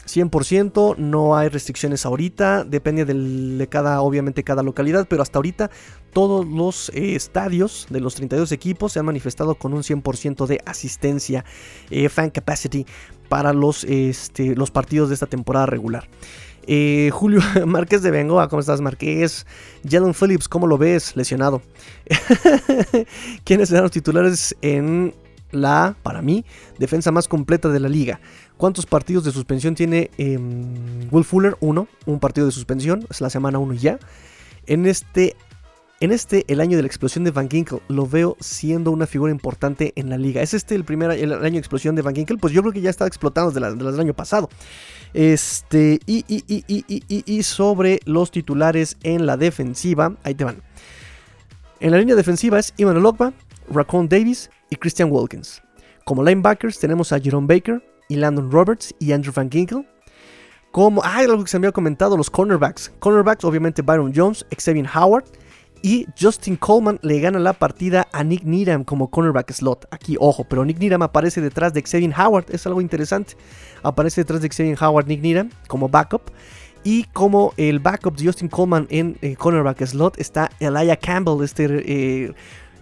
100%, 0.06 0.98
no 0.98 1.36
hay 1.36 1.50
restricciones 1.50 2.06
ahorita, 2.06 2.64
depende 2.64 3.06
de 3.06 3.68
cada, 3.68 4.02
obviamente 4.02 4.44
cada 4.44 4.64
localidad, 4.64 5.08
pero 5.10 5.22
hasta 5.22 5.40
ahorita 5.40 5.72
todos 6.14 6.48
los 6.48 6.90
eh, 6.90 7.16
estadios 7.16 7.88
de 7.90 8.00
los 8.00 8.16
32 8.16 8.52
equipos 8.52 8.94
se 8.94 9.00
han 9.00 9.06
manifestado 9.06 9.56
con 9.56 9.74
un 9.74 9.84
100% 9.84 10.46
de 10.46 10.62
asistencia, 10.66 11.44
eh, 11.90 12.10
fan 12.10 12.30
capacity 12.30 12.86
para 13.30 13.54
los, 13.54 13.84
este, 13.84 14.56
los 14.56 14.72
partidos 14.72 15.10
de 15.10 15.16
esta 15.16 15.26
temporada 15.26 15.66
regular. 15.66 16.08
Eh, 16.68 17.10
Julio 17.12 17.42
Márquez 17.66 18.02
de 18.02 18.12
Bengoa, 18.12 18.48
¿cómo 18.50 18.60
estás, 18.60 18.82
Márquez? 18.82 19.46
Jalen 19.88 20.14
Phillips, 20.14 20.48
¿cómo 20.48 20.68
lo 20.68 20.78
ves? 20.78 21.16
Lesionado. 21.16 21.62
¿Quiénes 23.44 23.70
serán 23.70 23.84
los 23.84 23.92
titulares 23.92 24.56
en 24.62 25.14
la, 25.52 25.96
para 26.02 26.22
mí, 26.22 26.46
defensa 26.80 27.12
más 27.12 27.28
completa 27.28 27.70
de 27.70 27.80
la 27.80 27.90
liga? 27.90 28.20
¿Cuántos 28.58 28.86
partidos 28.86 29.26
de 29.26 29.32
suspensión 29.32 29.76
tiene 29.76 30.12
em, 30.18 31.08
Will 31.12 31.26
Fuller? 31.26 31.58
Uno, 31.60 31.88
un 32.06 32.20
partido 32.20 32.46
de 32.46 32.54
suspensión, 32.54 33.06
es 33.10 33.20
la 33.20 33.30
semana 33.30 33.60
1 33.60 33.74
ya. 33.74 34.00
En 34.66 34.86
este 34.86 35.36
En 36.02 36.12
este, 36.12 36.44
el 36.50 36.60
año 36.60 36.76
de 36.76 36.84
la 36.84 36.88
explosión 36.88 37.24
de 37.24 37.32
Van 37.32 37.50
Ginkel, 37.50 37.80
lo 37.88 38.06
veo 38.06 38.36
siendo 38.42 38.92
una 38.92 39.08
figura 39.08 39.32
importante 39.32 39.94
en 39.96 40.10
la 40.10 40.18
liga. 40.18 40.42
¿Es 40.42 40.54
este 40.54 40.76
el 40.76 40.84
primer 40.84 41.12
el 41.12 41.32
año 41.32 41.54
de 41.54 41.60
explosión 41.60 41.96
de 41.96 42.02
Van 42.02 42.14
Ginkel? 42.14 42.38
Pues 42.38 42.54
yo 42.54 42.62
creo 42.62 42.74
que 42.74 42.82
ya 42.82 42.90
estaba 42.90 43.08
explotando 43.08 43.50
desde, 43.50 43.90
el 43.90 44.00
año 44.00 44.14
pasado. 44.14 44.50
Este, 45.14 46.00
y, 46.06 47.44
sobre 47.44 48.02
los 48.04 48.30
titulares 48.32 48.98
en 49.04 49.26
la 49.26 49.38
defensiva, 49.38 50.16
ahí 50.24 50.36
te 50.36 50.44
van. 50.44 50.62
En 51.80 51.92
la 51.92 51.98
línea 51.98 52.16
defensiva 52.16 52.60
es 52.60 52.74
Ivan 52.76 52.98
Olokba, 52.98 53.32
Raccoon 53.70 54.10
Davis 54.10 54.50
y 54.70 54.76
Christian 54.76 55.10
Wilkins. 55.10 55.62
Como 56.04 56.24
linebackers 56.24 56.78
tenemos 56.78 57.14
a 57.14 57.20
Jerome 57.20 57.48
Baker 57.48 57.82
y 58.08 58.16
Landon 58.16 58.52
Roberts 58.52 58.94
y 59.00 59.12
Andrew 59.12 59.34
Van 59.34 59.50
Ginkel. 59.50 59.88
Como, 60.72 61.02
ah, 61.04 61.20
algo 61.20 61.44
que 61.44 61.50
se 61.50 61.58
me 61.58 61.68
había 61.68 61.74
comentado, 61.74 62.18
los 62.18 62.30
cornerbacks. 62.30 62.92
Cornerbacks, 63.00 63.46
obviamente 63.46 63.82
Byron 63.82 64.12
Jones, 64.14 64.46
Xavier 64.58 64.88
Howard. 64.94 65.26
Y 65.82 66.08
Justin 66.20 66.56
Coleman 66.56 67.00
le 67.04 67.20
gana 67.20 67.38
la 67.38 67.54
partida 67.54 68.08
a 68.12 68.24
Nick 68.24 68.44
Needham 68.44 68.84
como 68.84 69.10
cornerback 69.10 69.52
slot. 69.52 69.86
Aquí, 69.92 70.18
ojo, 70.20 70.44
pero 70.44 70.66
Nick 70.66 70.80
Needham 70.80 71.04
aparece 71.04 71.42
detrás 71.42 71.74
de 71.74 71.84
Xavier 71.84 72.14
Howard. 72.20 72.46
Es 72.50 72.66
algo 72.66 72.82
interesante. 72.82 73.36
Aparece 73.84 74.22
detrás 74.22 74.42
de 74.42 74.50
Xavier 74.50 74.78
Howard, 74.82 75.08
Nick 75.08 75.22
Needham, 75.22 75.52
como 75.68 75.88
backup. 75.88 76.24
Y 76.84 77.04
como 77.14 77.54
el 77.58 77.80
backup 77.80 78.16
de 78.16 78.26
Justin 78.26 78.48
Coleman 78.48 78.88
en 78.90 79.18
eh, 79.22 79.36
cornerback 79.36 79.86
slot 79.86 80.20
está 80.20 80.50
Elijah 80.60 80.98
Campbell, 80.98 81.44
este 81.44 81.66
eh, 81.66 82.34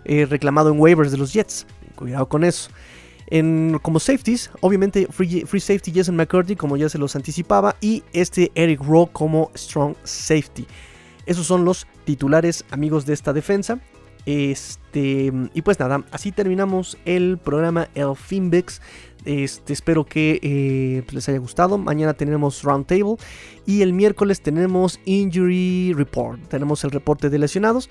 eh, 0.06 0.26
reclamado 0.26 0.72
en 0.72 0.80
waivers 0.80 1.12
de 1.12 1.18
los 1.18 1.34
Jets. 1.34 1.66
Cuidado 1.96 2.28
con 2.28 2.44
eso. 2.44 2.70
Como 3.82 4.00
safeties, 4.00 4.52
obviamente 4.62 5.08
free, 5.10 5.60
safety 5.60 5.92
Jason 5.92 6.16
McCurdy, 6.16 6.56
como 6.56 6.78
ya 6.78 6.88
se 6.88 7.00
los 7.00 7.16
anticipaba, 7.16 7.76
y 7.82 8.04
este 8.14 8.52
Eric 8.54 8.82
Rowe 8.82 9.10
como 9.12 9.50
strong 9.56 9.96
safety. 10.04 10.68
Esos 11.26 11.48
son 11.48 11.66
los 11.66 11.88
titulares 12.06 12.64
amigos 12.70 13.08
de 13.08 13.14
esta 13.14 13.34
defensa. 13.34 13.80
Este, 14.26 15.34
y 15.54 15.62
pues 15.64 15.80
nada, 15.80 16.04
así 16.12 16.32
terminamos 16.32 16.98
el 17.06 17.40
programa 17.40 17.90
El 17.96 18.16
Finbex. 18.16 18.82
Este, 19.26 19.74
espero 19.74 20.06
que 20.06 20.40
eh, 20.44 21.04
les 21.12 21.28
haya 21.28 21.40
gustado. 21.40 21.78
Mañana 21.80 22.14
tenemos 22.14 22.62
Roundtable 22.62 23.16
y 23.66 23.82
el 23.82 23.94
miércoles 23.94 24.42
tenemos 24.42 25.00
Injury 25.06 25.94
Report. 25.94 26.40
Tenemos 26.50 26.84
el 26.84 26.92
reporte 26.92 27.30
de 27.30 27.40
lesionados. 27.40 27.90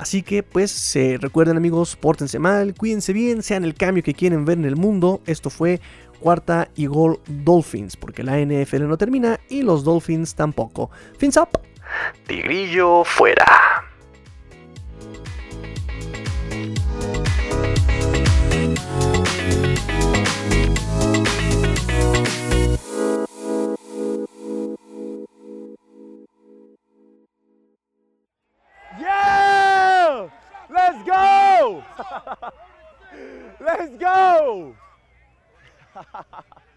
Así 0.00 0.22
que 0.22 0.42
pues 0.42 0.70
se 0.70 1.18
recuerden 1.20 1.58
amigos, 1.58 1.94
pórtense 1.94 2.38
mal, 2.38 2.74
cuídense 2.74 3.12
bien, 3.12 3.42
sean 3.42 3.64
el 3.64 3.74
cambio 3.74 4.02
que 4.02 4.14
quieren 4.14 4.46
ver 4.46 4.56
en 4.56 4.64
el 4.64 4.76
mundo. 4.76 5.20
Esto 5.26 5.50
fue 5.50 5.78
cuarta 6.20 6.68
y 6.74 6.86
gol 6.86 7.20
Dolphins, 7.26 7.96
porque 7.96 8.22
la 8.22 8.38
NFL 8.38 8.88
no 8.88 8.96
termina 8.96 9.38
y 9.50 9.60
los 9.60 9.84
Dolphins 9.84 10.34
tampoco. 10.34 10.90
Fins 11.18 11.36
up. 11.36 11.50
Tigrillo 12.26 13.04
fuera. 13.04 13.89
Let's 30.90 31.04
go! 31.08 31.84
Let's 33.60 33.96
go! 33.98 34.74